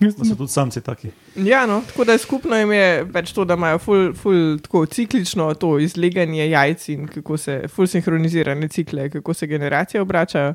Da 0.00 0.24
so 0.24 0.36
tudi 0.36 0.52
samci 0.52 0.80
taki. 0.80 1.08
Ja, 1.36 1.66
no, 1.66 1.82
tako 1.86 2.04
da 2.04 2.18
skupno 2.18 2.56
jim 2.56 2.72
je 2.72 3.06
pač 3.12 3.32
to, 3.34 3.44
da 3.44 3.54
imajo 3.58 3.78
ful, 3.78 4.12
ful 4.14 4.58
tako 4.62 4.86
ciklično 4.86 5.54
to 5.54 5.78
izleganje 5.78 6.50
jajc 6.50 6.88
in 6.88 7.08
kako 7.08 7.36
se 7.36 7.62
ful 7.68 7.86
sinhronizirane 7.86 8.68
cikle, 8.68 9.10
kako 9.10 9.34
se 9.34 9.46
generacije 9.46 10.00
obračajo. 10.00 10.54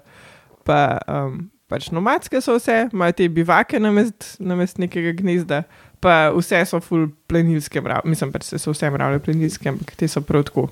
Pa 0.63 0.97
um, 1.07 1.49
pač 1.67 1.89
nomadske 1.91 2.41
so 2.41 2.55
vse, 2.55 2.87
imajo 2.93 3.17
te 3.19 3.27
bivake 3.29 3.79
namest, 3.79 4.35
namest 4.39 4.79
nekega 4.79 5.11
gnezda, 5.17 5.63
pa 5.99 6.31
vse 6.31 6.63
so 6.69 6.79
ful 6.79 7.09
plenilske 7.27 7.81
mravlje. 7.81 8.15
Mislim 8.15 8.31
pač, 8.31 8.47
da 8.53 8.61
so 8.63 8.71
vse 8.71 8.91
mravlje 8.95 9.19
plenilske, 9.27 9.69
ampak 9.75 9.91
te 9.99 10.07
so 10.07 10.23
prav 10.23 10.47
tako. 10.47 10.69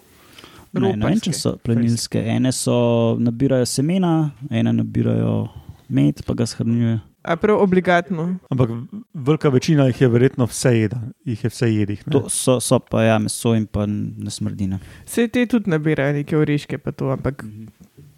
Ne, 0.71 0.93
ne 0.95 1.09
vem, 1.09 1.19
če 1.19 1.35
so 1.35 1.57
plenilske. 1.59 2.23
Ene 2.23 2.55
so 2.55 3.17
nabirajo 3.19 3.67
semena, 3.67 4.31
ene 4.47 4.71
nabirajo 4.79 5.49
med, 5.91 6.23
pa 6.23 6.39
ga 6.39 6.47
shranjujejo. 6.47 7.01
A 7.23 7.35
prav 7.35 7.59
obligatno. 7.61 8.35
Ampak 8.49 8.69
velika 9.13 9.49
večina 9.49 9.85
jih 9.85 10.01
je 10.01 10.07
verjetno 10.07 10.45
vse 10.45 10.71
jeda, 10.71 11.01
jih 11.25 11.43
je 11.43 11.49
vse 11.49 11.67
jedih. 11.69 12.07
ne? 12.07 12.11
To 12.11 12.29
so, 12.29 12.59
so 12.59 12.79
pa 12.79 13.03
ja, 13.03 13.19
meso 13.19 13.53
in 13.55 13.65
pa 13.65 13.85
ne 13.85 14.29
smrdine. 14.29 14.79
Vse 15.05 15.27
te 15.27 15.45
tudi 15.45 15.69
nabirajo 15.69 16.13
neke 16.13 16.37
oreške, 16.37 16.77
pa 16.77 16.91
to, 16.91 17.09
ampak 17.09 17.45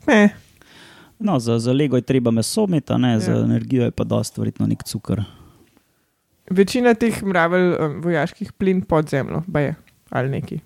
ne. 0.08 0.30
No, 1.20 1.40
za, 1.40 1.60
za 1.60 1.74
lego 1.74 1.96
je 1.96 2.02
treba 2.02 2.32
meso 2.32 2.64
imeti, 2.64 2.94
a 2.94 2.98
ne, 2.98 3.12
Ja. 3.12 3.20
za 3.20 3.32
energijo 3.34 3.84
je 3.84 3.92
pa 3.92 4.04
dosti 4.04 4.42
verjetno 4.42 4.68
nek 4.68 4.84
cukor. 4.84 5.22
Večina 6.50 6.94
teh 6.94 7.24
mravelj 7.24 7.76
um, 7.76 8.02
vojaških 8.02 8.54
plin 8.54 8.82
pod 8.82 9.10
zemljo, 9.10 9.44
pa 9.54 9.60
je 9.60 9.76
ali 10.10 10.30
neki. 10.30 10.60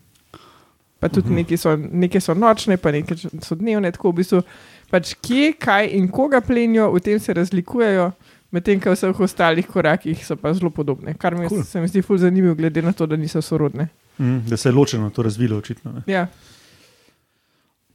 Pa 1.00 1.10
tudi 1.10 1.27
Mhm. 1.27 1.36
neke 1.36 1.58
so, 1.58 1.75
neke 1.77 2.20
so 2.20 2.34
nočne, 2.34 2.77
pa 2.77 2.92
neke 2.92 3.13
so 3.16 3.56
dnevne, 3.56 3.92
tako 3.92 4.12
v 4.12 4.16
bistvu. 4.16 4.42
Pač 4.89 5.13
kje, 5.16 5.54
kaj 5.56 5.89
in 5.92 6.08
koga 6.08 6.42
plenijo, 6.42 6.89
v 6.89 7.00
tem 7.00 7.20
se 7.20 7.34
razlikujejo, 7.34 8.12
medtem 8.51 8.80
ko 8.80 8.89
v 8.89 8.96
vseh 8.96 9.20
ostalih 9.20 9.68
korakih 9.68 10.18
so 10.20 10.36
pa 10.36 10.54
zelo 10.54 10.70
podobne. 10.72 11.13
Kar 11.13 11.36
mi 11.36 11.48
Cool. 11.48 11.63
se 11.63 11.80
mi 11.80 11.88
zdi 11.88 12.01
ful 12.01 12.18
zanimivo, 12.18 12.56
glede 12.56 12.82
na 12.82 12.94
to, 12.94 13.06
da 13.06 13.16
niso 13.16 13.42
sorodne. 13.42 13.89
Mm, 14.18 14.39
da 14.48 14.58
se 14.58 14.70
je 14.70 14.74
ločeno 14.74 15.10
to 15.10 15.22
razvilo, 15.22 15.58
očitno. 15.58 15.92
Ne? 15.92 16.01
Ja. 16.08 16.27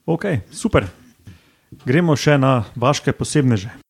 Ok, 0.07 0.23
super. 0.51 0.87
Gremo 1.85 2.15
še 2.15 2.39
na 2.39 2.65
vaše 2.77 3.13
posebneže. 3.13 3.82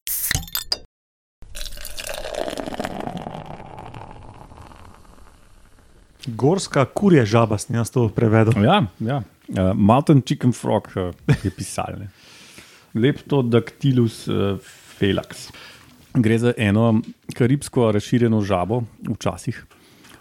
Gorska 6.26 6.84
kurje 6.84 7.24
žaba, 7.26 7.58
sem 7.58 7.76
jaz 7.76 7.90
to 7.90 8.06
prevedel. 8.14 8.54
Ja, 8.62 8.82
ja. 9.02 9.22
Uh, 9.52 9.72
Mountain 9.74 10.22
Chicken 10.22 10.52
Frog 10.54 10.88
uh, 10.94 11.10
je 11.42 11.50
pisal. 11.50 11.98
ne. 11.98 12.08
Leptodactylus 12.94 14.28
uh, 14.30 14.58
felax. 14.98 15.50
Gre 16.14 16.38
za 16.38 16.52
eno 16.56 17.00
karibsko 17.34 17.90
razširjeno 17.92 18.40
žabo, 18.44 18.82
včasih. 19.08 19.64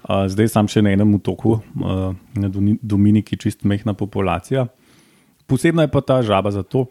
Uh, 0.01 0.25
zdaj 0.31 0.49
sam 0.49 0.69
še 0.71 0.81
na 0.81 0.95
enem 0.95 1.13
otoku, 1.19 1.59
uh, 1.59 2.15
na 2.33 2.49
Dominiki, 2.81 3.37
čist 3.37 3.67
mehna 3.67 3.93
populacija. 3.93 4.65
Posebna 5.45 5.85
je 5.85 5.91
pa 5.93 6.01
ta 6.01 6.21
žaba 6.25 6.51
zato, 6.55 6.87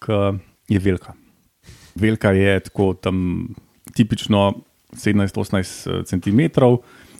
ker 0.00 0.38
je 0.70 0.78
velika. 0.80 1.12
Velika 1.98 2.32
je 2.32 2.60
tako 2.70 2.94
tam 2.94 3.52
tipično 3.92 4.54
17-18 4.96 6.04
cm, 6.08 6.40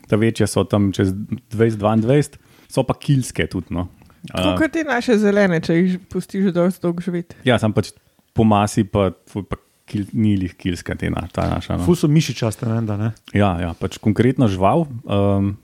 ta 0.08 0.18
večja 0.20 0.46
so 0.50 0.64
tam 0.68 0.90
čez 0.94 1.12
20-22, 1.52 2.38
so 2.72 2.84
pa 2.88 2.96
kilske 2.98 3.46
tudi. 3.50 3.74
No. 3.74 3.88
Tako 4.30 4.54
kot 4.60 4.74
te 4.74 4.84
naše 4.86 5.18
zelene, 5.18 5.58
če 5.64 5.76
jih 5.76 5.98
pustiš 6.12 6.52
dolgo 6.54 7.02
živeti. 7.02 7.40
Ja, 7.46 7.58
sam 7.58 7.74
pač 7.74 7.90
po 8.36 8.46
masi, 8.48 8.84
pa, 8.86 9.10
pa 9.10 9.58
kil, 9.88 10.06
ni 10.14 10.36
jih 10.36 10.54
kilska, 10.58 10.96
te 10.98 11.10
na, 11.12 11.26
ta 11.32 11.48
naša. 11.50 11.80
No. 11.80 11.86
Ful 11.88 11.98
so 11.98 12.10
mišičaste, 12.10 12.68
ne, 12.70 12.80
da 12.86 12.98
ne. 13.00 13.12
Ja, 13.36 13.54
ja, 13.62 13.72
pač 13.78 13.98
konkretno 14.02 14.48
žival. 14.50 14.86
Um, 15.02 15.54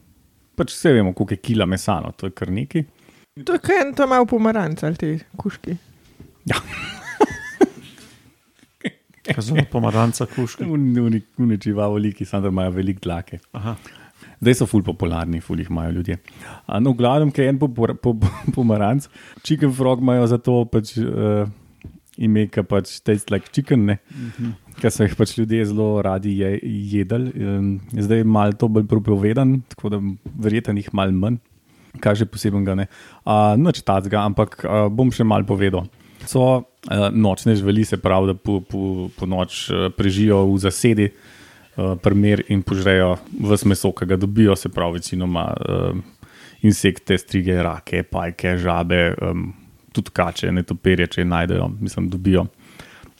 pač 0.59 0.75
vse 0.75 0.97
vemo, 0.99 1.15
koliko 1.17 1.39
je 1.39 1.43
kila 1.51 1.69
mesa, 1.71 2.01
no, 2.05 2.13
to 2.19 2.31
je 2.31 2.35
kar 2.37 2.51
neki. 2.55 2.85
To 3.47 3.55
je 3.55 3.63
kaj 3.63 3.85
en 3.85 3.93
tam 3.95 4.11
malo 4.11 4.27
pomaranc 4.27 4.83
ali 4.83 4.99
te 4.99 5.13
kuški. 5.39 5.77
Kazano 9.29 9.63
pomaranca, 9.71 10.27
kuške. 10.27 10.65
Unni 10.65 11.59
živali, 11.63 12.13
ki 12.17 12.25
samo 12.25 12.47
da 12.47 12.49
imajo 12.49 12.71
veliko 12.75 13.05
dlake. 13.05 13.39
Aha. 13.53 13.77
Zdaj 14.39 14.55
so 14.61 14.69
ful 14.71 14.85
popularni, 14.87 15.41
ful 15.43 15.59
jih 15.59 15.71
imajo 15.71 15.97
ljudje. 15.97 16.19
A, 16.67 16.79
no, 16.79 16.93
v 16.95 17.01
glavnem, 17.01 17.33
ki 17.35 17.43
je 17.43 17.53
en 17.53 17.59
popor- 17.59 17.97
po, 17.99 18.15
po, 18.15 18.31
pomaranc, 18.55 19.09
chicken 19.43 19.73
frog 19.75 20.05
imajo 20.05 20.29
zato 20.31 20.61
pač, 20.71 20.95
uh, 21.03 21.51
ime, 22.19 22.47
ki 22.51 22.63
pač 22.71 22.99
taste 23.03 23.35
like 23.35 23.51
chicken, 23.51 23.87
ne. 23.91 23.99
ker 24.79 24.95
so 24.95 25.07
jih 25.07 25.17
pač 25.19 25.35
ljudje 25.39 25.67
zelo 25.73 25.91
radi 26.07 26.37
je, 26.39 26.53
jedli. 26.95 27.33
Um, 27.35 27.71
zdaj 27.91 28.23
je 28.23 28.27
malo 28.39 28.55
to 28.59 28.69
bolj 28.71 28.87
propovedan, 28.91 29.59
tako 29.75 29.95
da 29.95 30.03
verjetno 30.39 30.77
jih 30.79 30.93
malo 30.95 31.15
manj, 31.15 31.41
kaže 32.05 32.29
posebnega 32.31 32.77
ne. 32.79 32.87
Uh, 33.25 33.57
Noč 33.59 33.83
tacga, 33.83 34.23
ampak 34.23 34.61
uh, 34.63 34.87
bom 34.87 35.11
še 35.15 35.27
malo 35.27 35.49
povedal. 35.49 35.89
So 36.29 36.45
uh, 36.47 37.09
nočne 37.11 37.57
živali, 37.59 37.83
se 37.89 37.99
pravi, 37.99 38.31
da 38.31 38.39
po, 38.39 38.61
po, 38.63 39.09
po 39.19 39.27
noč 39.27 39.67
uh, 39.73 39.89
prežijo 39.95 40.45
v 40.53 40.63
zasedi, 40.63 41.11
uh, 41.79 41.95
primer 42.03 42.43
in 42.51 42.63
požrejo 42.67 43.15
vse 43.39 43.69
meso, 43.69 43.93
ki 43.95 44.07
ga 44.11 44.19
dobijo, 44.21 44.57
se 44.57 44.69
pravi, 44.69 44.99
večinoma 44.99 45.47
uh, 45.55 46.03
insekte, 46.67 47.19
strige, 47.19 47.57
rake, 47.63 48.03
pajke, 48.03 48.57
žabe, 48.59 49.15
um, 49.23 49.49
tudi 49.95 50.13
kače, 50.15 50.53
ne 50.53 50.67
topirje, 50.67 51.07
če 51.15 51.23
jih 51.23 51.31
najdejo, 51.31 51.71
mislim, 51.81 52.11
dobijo. 52.13 52.49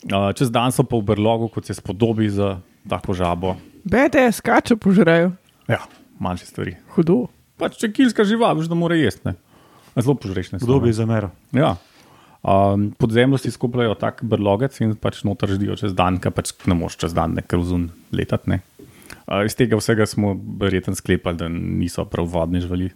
Uh, 0.09 0.31
čez 0.39 0.51
dan 0.55 0.75
so 0.75 0.85
pa 0.87 0.99
v 0.99 1.07
brlogu, 1.15 1.49
kot 1.55 1.67
se 1.67 1.75
spodobi 1.79 2.29
za 2.31 2.59
tako 2.89 3.15
žabo. 3.15 3.57
BDS 3.89 4.43
kače 4.45 4.77
požrejo. 4.77 5.33
Ja, 5.69 5.83
manjše 6.19 6.51
stvari. 6.51 6.77
Hudo. 6.95 7.27
Pač 7.59 7.79
če 7.81 7.91
kilska 7.93 8.27
žival, 8.27 8.59
veš, 8.59 8.71
da 8.71 8.79
mora 8.79 8.99
jesti. 8.99 9.35
Zelo 9.99 10.15
požrešne. 10.15 10.61
Kdo 10.63 10.79
bi 10.83 10.93
zameral? 10.95 11.33
Ja. 11.55 11.75
Um, 12.43 12.91
pod 12.99 13.13
zemljo 13.13 13.39
si 13.39 13.51
skupljajo 13.51 13.97
tak 13.99 14.21
brlogec 14.23 14.77
in 14.81 14.95
pač 14.95 15.25
noter 15.27 15.51
ždijo 15.57 15.75
čez 15.81 15.95
dan, 15.99 16.21
ker 16.23 16.31
pač 16.31 16.53
ne 16.71 16.77
moš 16.79 16.95
čez 17.01 17.15
dan 17.17 17.35
nekaj 17.35 17.59
vzun 17.59 17.89
letati. 18.15 18.55
Ne. 18.55 18.61
Uh, 19.27 19.43
iz 19.49 19.59
tega 19.59 19.79
vsega 19.81 20.07
smo 20.07 20.37
verjetno 20.61 20.95
sklepali, 20.95 21.37
da 21.41 21.49
niso 21.51 22.07
prav 22.07 22.31
vodni 22.31 22.63
živali. 22.63 22.93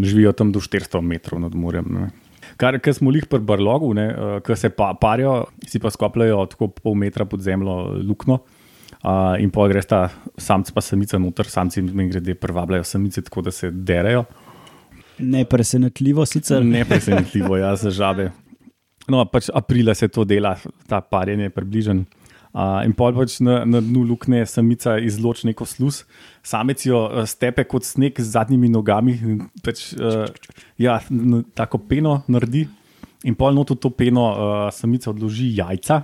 Živijo 0.00 0.32
tam 0.32 0.54
do 0.54 0.62
400 0.64 1.02
metrov 1.04 1.42
nad 1.44 1.54
morjem. 1.54 1.92
Ne. 1.92 2.08
Kar, 2.56 2.78
kar 2.80 2.96
smo 2.96 3.12
jih 3.12 3.28
pri 3.28 3.44
brlogu, 3.44 3.92
uh, 3.92 4.38
ki 4.42 4.56
se 4.56 4.72
pa, 4.72 4.94
parijo, 4.96 5.42
si 5.68 5.78
pa 5.78 5.92
skopljajo 5.92 6.46
tako 6.54 6.72
pol 6.72 6.96
metra 6.96 7.28
pod 7.28 7.44
zemljo 7.44 8.00
luknjo. 8.08 8.40
Uh, 8.98 9.36
in 9.38 9.52
pa 9.54 9.68
gre 9.68 9.82
sta 9.84 10.08
samc 10.40 10.72
pa 10.74 10.82
samica 10.82 11.20
noter, 11.20 11.46
samci 11.46 11.84
mi 11.84 12.08
grede 12.08 12.34
privabljajo 12.34 12.86
samice, 12.88 13.22
tako 13.28 13.44
da 13.46 13.52
se 13.52 13.70
derajo. 13.70 14.24
Nepresenetljivo 15.18 16.26
sicer. 16.26 16.64
Nepresenetljivo, 16.64 17.56
ja, 17.56 17.74
za 17.76 17.90
žabe. 17.90 18.30
No, 19.08 19.24
pač 19.24 19.48
aprila 19.54 19.94
se 19.94 20.08
to 20.12 20.24
dela, 20.28 20.56
ta 20.88 21.00
parjenje 21.00 21.48
je 21.48 21.54
približen. 21.54 22.04
Uh, 22.48 22.80
in 22.84 22.94
pol 22.96 23.12
pač 23.14 23.38
na, 23.44 23.60
na 23.68 23.80
dnu 23.84 24.02
luknje 24.08 24.46
samica 24.48 24.96
izloči 25.04 25.50
neko 25.50 25.66
sluz, 25.68 26.02
samec 26.42 26.80
jo 26.86 27.02
uh, 27.04 27.22
stepe 27.28 27.64
kot 27.68 27.84
sneg 27.84 28.16
z 28.18 28.24
zadnjimi 28.24 28.70
nogami, 28.72 29.14
in 29.20 29.42
pač, 29.64 29.90
uh, 29.96 30.24
ja, 30.80 30.96
tako 31.54 31.82
peno 31.88 32.22
naredi. 32.28 32.64
In 33.28 33.36
pol 33.36 33.52
noto 33.56 33.76
to 33.76 33.90
peno 33.92 34.28
uh, 34.30 34.54
samica 34.74 35.10
odloži 35.12 35.50
jajca. 35.58 36.02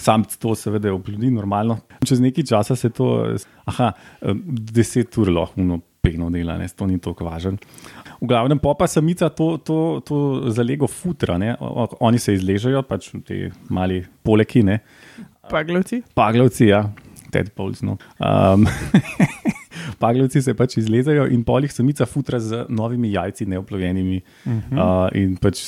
Samec 0.00 0.34
to 0.40 0.54
seveda 0.56 0.92
oplodi 0.94 1.28
normalno. 1.30 1.80
Čez 2.06 2.22
nekaj 2.24 2.46
časa 2.48 2.76
se 2.78 2.88
to, 2.94 3.10
aha, 3.68 3.90
deset 4.72 5.18
ur 5.20 5.28
lahko 5.34 5.80
peno 6.00 6.30
dela, 6.32 6.56
ne, 6.56 6.68
to 6.72 6.88
ni 6.88 6.96
tako 7.02 7.26
važno. 7.28 7.58
V 8.20 8.28
glavnem 8.28 8.58
pa 8.60 8.86
samica 8.86 9.28
to, 9.28 9.56
to, 9.64 10.00
to 10.04 10.16
zalego 10.52 10.86
futra, 10.86 11.38
ne. 11.38 11.54
Oni 12.00 12.18
se 12.18 12.34
izležejo, 12.36 12.82
pač 12.82 13.10
ti 13.24 13.48
mali 13.68 14.02
poleki, 14.22 14.62
ne. 14.62 14.80
Paglovci. 15.50 16.02
Paglavci, 16.14 16.68
ja, 16.68 16.84
tedpols. 17.32 17.80
No. 17.82 17.96
Um, 18.20 18.66
paglavci 20.02 20.42
se 20.42 20.54
pač 20.54 20.76
izlezajo 20.80 21.26
in 21.32 21.42
polih 21.46 21.72
samica 21.72 22.06
futra 22.06 22.40
z 22.40 22.66
novimi 22.68 23.12
jajci, 23.12 23.46
neoplovenimi. 23.46 24.20
Uh 24.44 24.52
-huh. 24.52 24.76
uh, 24.76 25.16
in 25.16 25.36
pač 25.36 25.62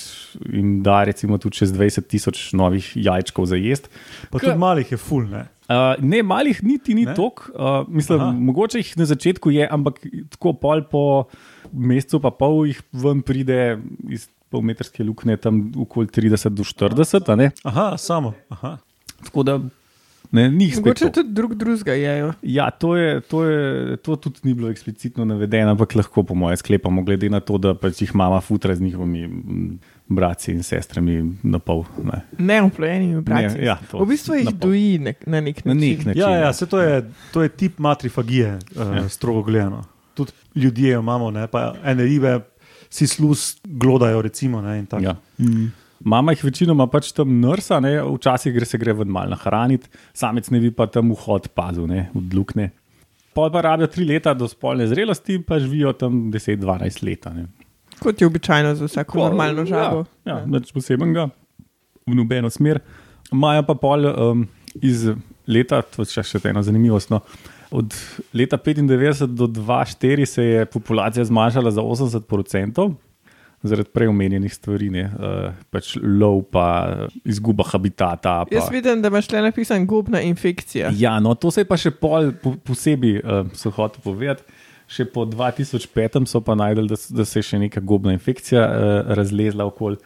jim 0.53 0.83
da 0.83 1.05
recimo 1.05 1.39
tudi 1.39 1.57
čez 1.57 1.73
20 1.73 2.07
tisoč 2.07 2.53
novih 2.53 2.93
jajčkov 2.95 3.47
za 3.47 3.57
jesti. 3.57 3.89
Pa 4.31 4.39
K- 4.39 4.47
tudi 4.47 4.59
malih 4.59 4.93
je 4.93 4.97
full, 4.97 5.29
ne? 5.29 5.47
Uh, 5.69 5.97
ne, 6.05 6.23
malih 6.23 6.63
niti 6.63 6.95
ni 6.95 7.07
toliko, 7.15 7.43
uh, 7.55 7.89
mislim. 7.89 8.21
Aha. 8.21 8.33
mogoče 8.33 8.79
jih 8.79 8.97
na 8.97 9.05
začetku 9.05 9.51
je, 9.51 9.69
ampak 9.71 10.01
tako 10.31 10.53
pol 10.53 10.83
po 10.91 11.25
mesecu, 11.73 12.21
pa 12.21 12.31
pol 12.31 12.67
jih 12.67 12.81
ven 12.93 13.23
pride 13.23 13.79
iz 14.09 14.29
polmetrske 14.53 15.05
luknje, 15.05 15.37
tam 15.37 15.73
okoli 15.77 16.07
30 16.07 16.49
do 16.51 16.63
40. 16.63 17.33
a 17.33 17.37
ne. 17.37 17.51
Aha, 17.65 17.97
samo. 17.97 18.35
Aha. 18.49 18.77
Tako 19.25 19.43
da 19.43 19.55
ne, 20.33 20.51
ni 20.51 20.65
jih 20.65 20.75
spet. 20.75 20.85
Mogoče 20.87 21.11
tudi 21.13 21.33
drug 21.33 21.55
drugega 21.55 21.93
jejo. 21.93 22.33
Ja, 22.43 22.71
to, 22.71 22.97
je, 22.97 23.21
to, 23.21 23.45
je, 23.45 23.97
to 23.97 24.17
tudi 24.17 24.41
ni 24.43 24.55
bilo 24.55 24.71
eksplicitno 24.71 25.25
navedeno, 25.25 25.71
ampak 25.71 25.95
lahko 25.95 26.23
po 26.23 26.35
mojem 26.35 26.57
sklepamo, 26.57 27.03
glede 27.03 27.31
na 27.31 27.41
to, 27.41 27.59
da 27.59 27.75
pač 27.75 28.03
jih 28.03 28.15
mama 28.15 28.41
futra 28.41 28.75
z 28.75 28.81
njihovimi 28.81 29.27
mm, 29.29 29.79
bratci 30.09 30.53
in 30.53 30.63
sestrami 30.63 31.17
na 31.43 31.59
pol. 31.59 31.85
Ne. 32.05 32.21
Neoplojenimi 32.39 33.21
brati. 33.21 33.55
Ne, 33.55 33.65
ja, 33.65 33.79
to, 33.91 34.03
v 34.05 34.09
bistvu 34.09 34.35
jih 34.35 34.45
na 34.45 34.57
doji 34.59 34.99
nek, 34.99 35.25
na 35.27 35.41
nek 35.41 35.65
Na 35.65 35.75
način. 35.75 35.89
nek 35.89 36.07
način. 36.07 36.21
Ja, 36.23 36.31
ja, 36.39 36.53
se 36.53 36.67
to 36.67 36.81
je, 36.81 37.03
to 37.33 37.43
je 37.43 37.49
tip 37.49 37.79
matrifagije, 37.79 38.59
uh, 38.77 38.97
Ja. 38.97 39.09
strogo 39.09 39.43
gledano. 39.43 39.85
Tudi 40.15 40.33
ljudje 40.55 40.99
imamo, 40.99 41.31
ne, 41.31 41.47
pa 41.49 41.73
ene 41.85 42.05
ribe 42.05 42.41
si 42.93 43.07
sluz 43.07 43.57
glodajo, 43.65 44.23
recimo. 44.23 44.61
Ne, 44.63 44.79
in 44.79 44.87
tako. 44.87 45.05
Ja. 45.05 45.17
Mm. 45.39 45.71
Mama 46.05 46.33
jih 46.35 46.45
večinoma 46.45 46.89
pač 46.91 47.13
tam 47.15 47.39
nrsa, 47.41 47.79
ne? 47.81 47.95
včasih 48.03 48.55
gre 48.55 48.67
se 48.67 48.79
gre 48.79 48.93
ven 48.99 49.11
malo 49.13 49.31
nahraniti, 49.37 49.89
samec 50.19 50.51
ne 50.51 50.61
bi 50.61 50.73
pa 50.75 50.89
tam 50.91 51.13
vhod 51.15 51.53
pazil, 51.55 51.87
ne? 51.87 52.09
od 52.19 52.35
lukne. 52.35 52.73
Pol 53.33 53.53
pa 53.55 53.63
rabijo 53.65 53.89
tri 53.89 54.05
leta 54.05 54.35
do 54.37 54.49
spolne 54.51 54.87
zrelosti, 54.91 55.39
pa 55.47 55.61
živijo 55.63 55.93
tam 55.97 56.27
10-12 56.35 57.05
let. 57.07 57.29
Kot 58.03 58.21
je 58.21 58.27
običajno 58.27 58.75
za 58.75 58.89
vsako 58.91 59.19
Ko- 59.19 59.29
normalno 59.29 59.65
žabo. 59.65 60.05
Ja, 60.27 60.43
ja 60.43 60.47
nič 60.47 60.73
posebnega, 60.75 61.29
v 62.07 62.19
nobeno 62.19 62.51
smer. 62.51 62.83
Imajo 63.33 63.63
pa 63.71 63.79
pol 63.79 64.11
um, 64.11 64.45
iz 64.83 65.07
leta, 65.47 65.81
to 65.87 66.03
je 66.03 66.19
še, 66.19 66.27
še 66.35 66.43
ena 66.51 66.65
zanimivost. 66.67 67.15
No, 67.15 67.23
od 67.73 67.95
leta 68.35 68.59
95 68.59 69.27
do 69.27 69.47
2004 69.47 70.25
se 70.25 70.45
je 70.45 70.67
populacija 70.67 71.25
zmanjšala 71.25 71.71
za 71.71 71.83
80%. 71.83 72.93
Zaradi 73.63 73.89
prej 73.95 74.09
omenjenih 74.11 74.55
stvari, 74.55 74.89
ne, 74.91 75.05
uh, 75.07 75.53
pač 75.71 75.93
lov, 76.03 76.41
pa 76.51 76.65
izguba 77.25 77.63
habitata. 77.71 78.41
Pa. 78.51 78.55
Jaz 78.57 78.67
vidim, 78.75 79.03
da 79.03 79.09
imaš 79.09 79.31
le 79.31 79.43
napisan 79.43 79.87
gobna 79.87 80.21
infekcija. 80.27 80.91
Ja, 80.99 81.21
no, 81.21 81.35
to 81.35 81.51
se 81.55 81.63
je 81.63 81.69
pa 81.71 81.79
še 81.79 81.93
pol 81.95 82.33
po, 82.43 82.57
posebej 82.67 83.21
uh, 83.23 83.47
so 83.55 83.71
hotel 83.71 84.03
povedati. 84.03 84.43
Še 84.91 85.07
po 85.15 85.23
2005 85.31 86.27
so 86.27 86.43
pa 86.43 86.59
najdel, 86.59 86.91
da, 86.91 86.99
da 86.99 87.25
se 87.25 87.39
je 87.39 87.53
še 87.53 87.63
neka 87.63 87.81
gobna 87.81 88.13
infekcija 88.19 88.67
uh, 88.67 89.15
razlezla 89.15 89.65
okoli 89.71 89.97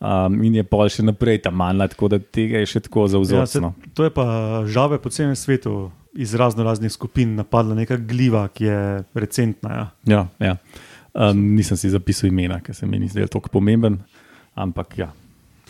um, 0.00 0.38
in 0.46 0.60
je 0.60 0.64
pol 0.64 0.88
še 0.88 1.04
naprej 1.04 1.42
tam 1.44 1.58
manjla, 1.60 1.90
tako 1.92 2.08
da 2.14 2.20
tega 2.22 2.62
je 2.62 2.70
še 2.76 2.84
tako 2.86 3.04
Ja, 3.04 3.10
se, 3.10 3.34
zauzorno. 3.34 3.74
to 3.94 4.06
je 4.06 4.12
pa 4.14 4.24
žabe 4.70 5.00
po 5.02 5.10
celem 5.10 5.36
svetu 5.36 5.90
iz 6.12 6.34
razno 6.34 6.64
raznih 6.64 6.92
skupin 6.92 7.34
napadla 7.34 7.74
neka 7.74 7.96
gliva, 7.96 8.48
ki 8.48 8.64
je 8.64 9.02
recentna. 9.14 9.74
Ja. 9.74 9.90
Ja, 10.06 10.26
ja. 10.38 10.56
Um, 11.14 11.54
nisem 11.56 11.76
si 11.76 11.90
zapisal 11.90 12.30
imena, 12.30 12.60
ker 12.62 12.74
se 12.74 12.86
mi 12.86 12.98
ni 12.98 13.08
zdel 13.10 13.28
tako 13.28 13.50
pomemben, 13.50 13.98
ampak 14.54 14.98
ja. 14.98 15.10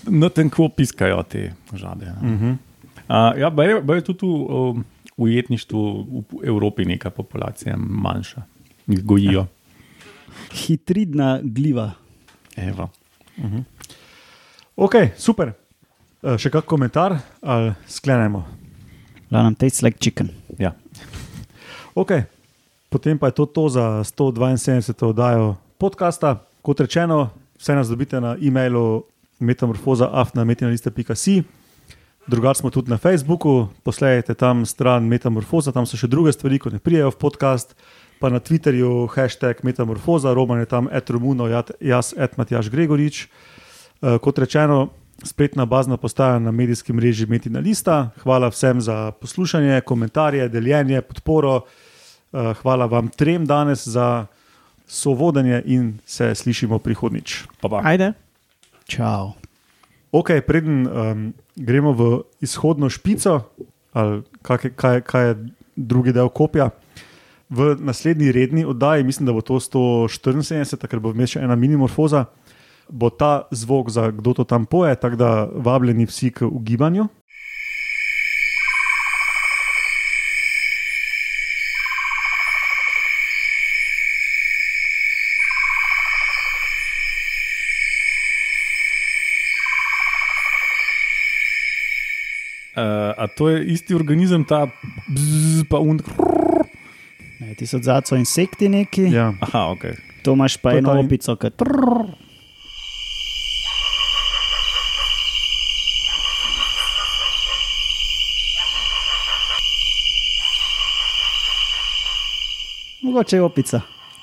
Na 0.08 0.28
tem 0.28 0.50
kvo 0.50 0.68
piskajo 0.68 1.22
te 1.28 1.52
žabe. 1.74 2.06
Ja. 2.06 2.16
Uh 2.22 2.40
-huh. 2.40 2.56
Uh, 3.08 3.38
ja, 3.40 3.50
pa 3.50 3.64
je, 3.64 3.86
pa 3.86 3.94
je 3.94 4.00
tudi 4.00 4.26
v 4.26 4.28
um, 4.28 4.84
ujetništvu 5.16 5.82
v 6.30 6.46
Evropi 6.46 6.84
neka 6.84 7.10
populacija 7.10 7.76
manjša, 7.76 8.42
jih 8.86 9.04
gojijo. 9.04 9.46
Hitridna 10.52 11.40
gljiva. 11.42 11.90
Evo. 12.56 12.90
Ok, 14.76 14.94
super. 15.16 15.52
Uh, 16.22 16.36
še 16.36 16.50
kak 16.50 16.64
komentar 16.64 17.18
ali 17.42 17.72
sklenemo? 17.88 18.59
Glavnem, 19.30 19.54
tastes 19.54 19.82
like 19.82 19.98
chicken. 19.98 20.28
Ja. 20.58 20.74
Ok, 21.94 22.10
potem 22.90 23.18
pa 23.18 23.30
je 23.30 23.38
to, 23.38 23.46
to 23.46 23.70
za 23.70 24.02
172. 24.02 25.06
oddajo 25.06 25.54
podcasta. 25.78 26.42
Kot 26.62 26.80
rečeno, 26.80 27.30
vse 27.54 27.74
nas 27.78 27.88
dobite 27.88 28.20
na 28.20 28.34
e-mailu 28.34 29.06
metamorfoza.afnametina.si. 29.38 31.42
Drugač 32.26 32.56
smo 32.58 32.70
tudi 32.70 32.90
na 32.90 32.98
Facebooku, 32.98 33.68
posledajte 33.82 34.34
tam 34.34 34.66
stran 34.66 35.06
Metamorfoza, 35.06 35.72
tam 35.72 35.86
so 35.86 35.96
še 35.96 36.10
druge 36.10 36.32
stvari, 36.34 36.58
ko 36.58 36.70
ne 36.74 36.82
prijajo 36.82 37.14
v 37.14 37.18
podcast. 37.22 37.78
Pa 38.18 38.34
na 38.34 38.42
Twitterju 38.42 39.06
hashtag 39.14 39.62
Metamorfoza, 39.62 40.34
Roman 40.34 40.58
je 40.60 40.66
tam 40.66 40.90
etromuno, 40.90 41.46
jaz 41.78 42.14
et 42.18 42.34
Matjaš 42.36 42.68
Gregorič. 42.68 43.30
Eh, 44.02 44.18
Kot 44.18 44.38
rečeno, 44.42 44.90
spletna 45.24 45.64
bazna 45.66 45.96
postaja 45.96 46.38
na 46.38 46.50
medijskem 46.50 46.96
mreži 46.96 47.26
Metina 47.26 47.60
Lista. 47.60 48.10
Hvala 48.22 48.48
vsem 48.48 48.80
za 48.80 49.10
poslušanje, 49.10 49.80
komentarje, 49.80 50.48
deljenje, 50.48 51.02
podporo. 51.02 51.60
Eh, 52.32 52.54
Hvala 52.62 52.86
vam 52.86 53.08
trem 53.08 53.46
danes 53.46 53.88
za 53.88 54.26
sovodenje 54.86 55.62
in 55.66 55.98
se 56.06 56.34
slišimo 56.34 56.78
prihodnič. 56.78 57.44
Pa 57.60 57.68
pa. 57.68 57.80
Ajde. 57.84 58.12
Čau. 58.86 59.32
Ok, 60.12 60.30
preden 60.46 60.86
um, 60.86 61.32
gremo 61.56 61.92
v 61.92 62.22
izhodno 62.42 62.90
špico, 62.90 63.40
ali 63.92 64.22
kak 64.42 64.64
je, 64.64 64.70
kaj, 64.74 65.00
kaj 65.00 65.28
je 65.28 65.34
drugi 65.76 66.12
del 66.12 66.28
kopja. 66.28 66.70
V 67.50 67.76
naslednji 67.78 68.32
redni 68.32 68.64
oddaji, 68.64 69.04
mislim, 69.04 69.26
da 69.26 69.32
bo 69.32 69.40
to 69.40 69.58
174, 69.58 70.86
ker 70.90 70.98
bo 71.02 71.14
vmes 71.14 71.34
še 71.34 71.42
ena 71.42 71.54
minimorfoza, 71.58 72.24
bo 72.90 73.10
ta 73.10 73.42
zvok 73.50 73.90
za 73.90 74.10
kdo 74.10 74.34
to 74.34 74.44
tam 74.44 74.66
poje, 74.66 74.94
tako 74.96 75.16
da 75.16 75.30
vabljeni 75.54 76.06
vsi 76.06 76.30
k 76.30 76.42
ugibanju. 76.42 77.06
Uh, 92.70 92.82
a 93.18 93.26
to 93.26 93.48
je 93.50 93.64
isti 93.66 93.94
organizem, 93.94 94.44
ta 94.46 94.66
bzz, 95.10 95.66
pa 95.68 95.82
un. 95.82 95.98
Ne, 97.40 97.54
ti 97.58 97.66
so 97.66 97.80
zadso 97.82 98.14
insekti 98.16 98.68
neki. 98.70 99.10
Ja. 99.10 99.32
Aha, 99.42 99.74
ok. 99.74 99.84
To 100.22 100.32
imaš 100.38 100.56
pa 100.56 100.70
To 100.70 100.78
eno 100.78 100.92
ta 100.94 101.00
in- 101.00 101.06
opico, 101.06 101.36
ki. 101.36 101.50
Mogoče 113.20 113.36
je 113.36 113.42
opica. 113.42 113.80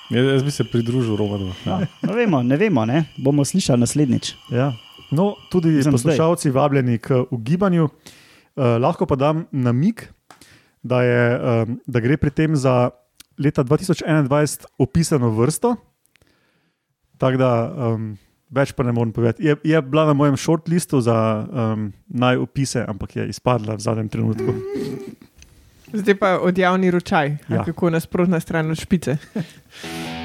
Jaz, 0.09 0.25
jaz 0.25 0.43
bi 0.43 0.51
se 0.51 0.63
pridružil 0.63 1.15
Romanu. 1.15 1.51
Ja. 1.65 1.77
Ne 2.01 2.13
vemo, 2.15 2.39
ne 2.43 2.57
vemo, 2.57 2.85
ne? 2.85 3.03
bomo 3.17 3.43
slišali 3.45 3.79
naslednjič. 3.79 4.31
Ja. 4.49 4.71
No, 5.11 5.35
tudi 5.51 5.69
Mislim, 5.69 5.93
poslušalci 5.93 6.49
vabljeni 6.49 6.97
k 6.97 7.19
ugibanju. 7.29 7.83
Uh, 7.85 8.63
lahko 8.81 9.05
pa 9.05 9.15
dam 9.15 9.45
namig, 9.51 10.01
da, 10.81 11.03
je, 11.05 11.21
um, 11.37 11.77
da 11.85 12.01
gre 12.01 12.17
pri 12.17 12.33
tem 12.33 12.55
za 12.55 12.89
leta 13.37 13.63
2021 13.63 14.65
opisano 14.81 15.29
vrsto. 15.29 15.75
Tako 17.21 17.37
da 17.37 17.51
um, 17.69 18.15
več 18.49 18.73
pa 18.73 18.81
ne 18.83 18.97
morem 18.97 19.13
povedati. 19.13 19.45
Je, 19.45 19.59
je 19.63 19.81
bila 19.81 20.07
na 20.09 20.17
mojem 20.17 20.41
shortlistu 20.41 21.05
za 21.05 21.45
um, 21.45 21.91
naj 22.07 22.41
opise, 22.41 22.81
ampak 22.81 23.15
je 23.15 23.29
izpadla 23.29 23.77
v 23.77 23.85
zadnjem 23.85 24.09
trenutku. 24.09 24.57
Zdaj 25.93 26.15
pa 26.15 26.39
odjavni 26.39 26.91
ročaj, 26.91 27.37
Ja. 27.49 27.63
kako 27.63 27.89
nasprotna 27.89 28.39
stran 28.39 28.71
od 28.71 28.77
špice. 28.77 29.17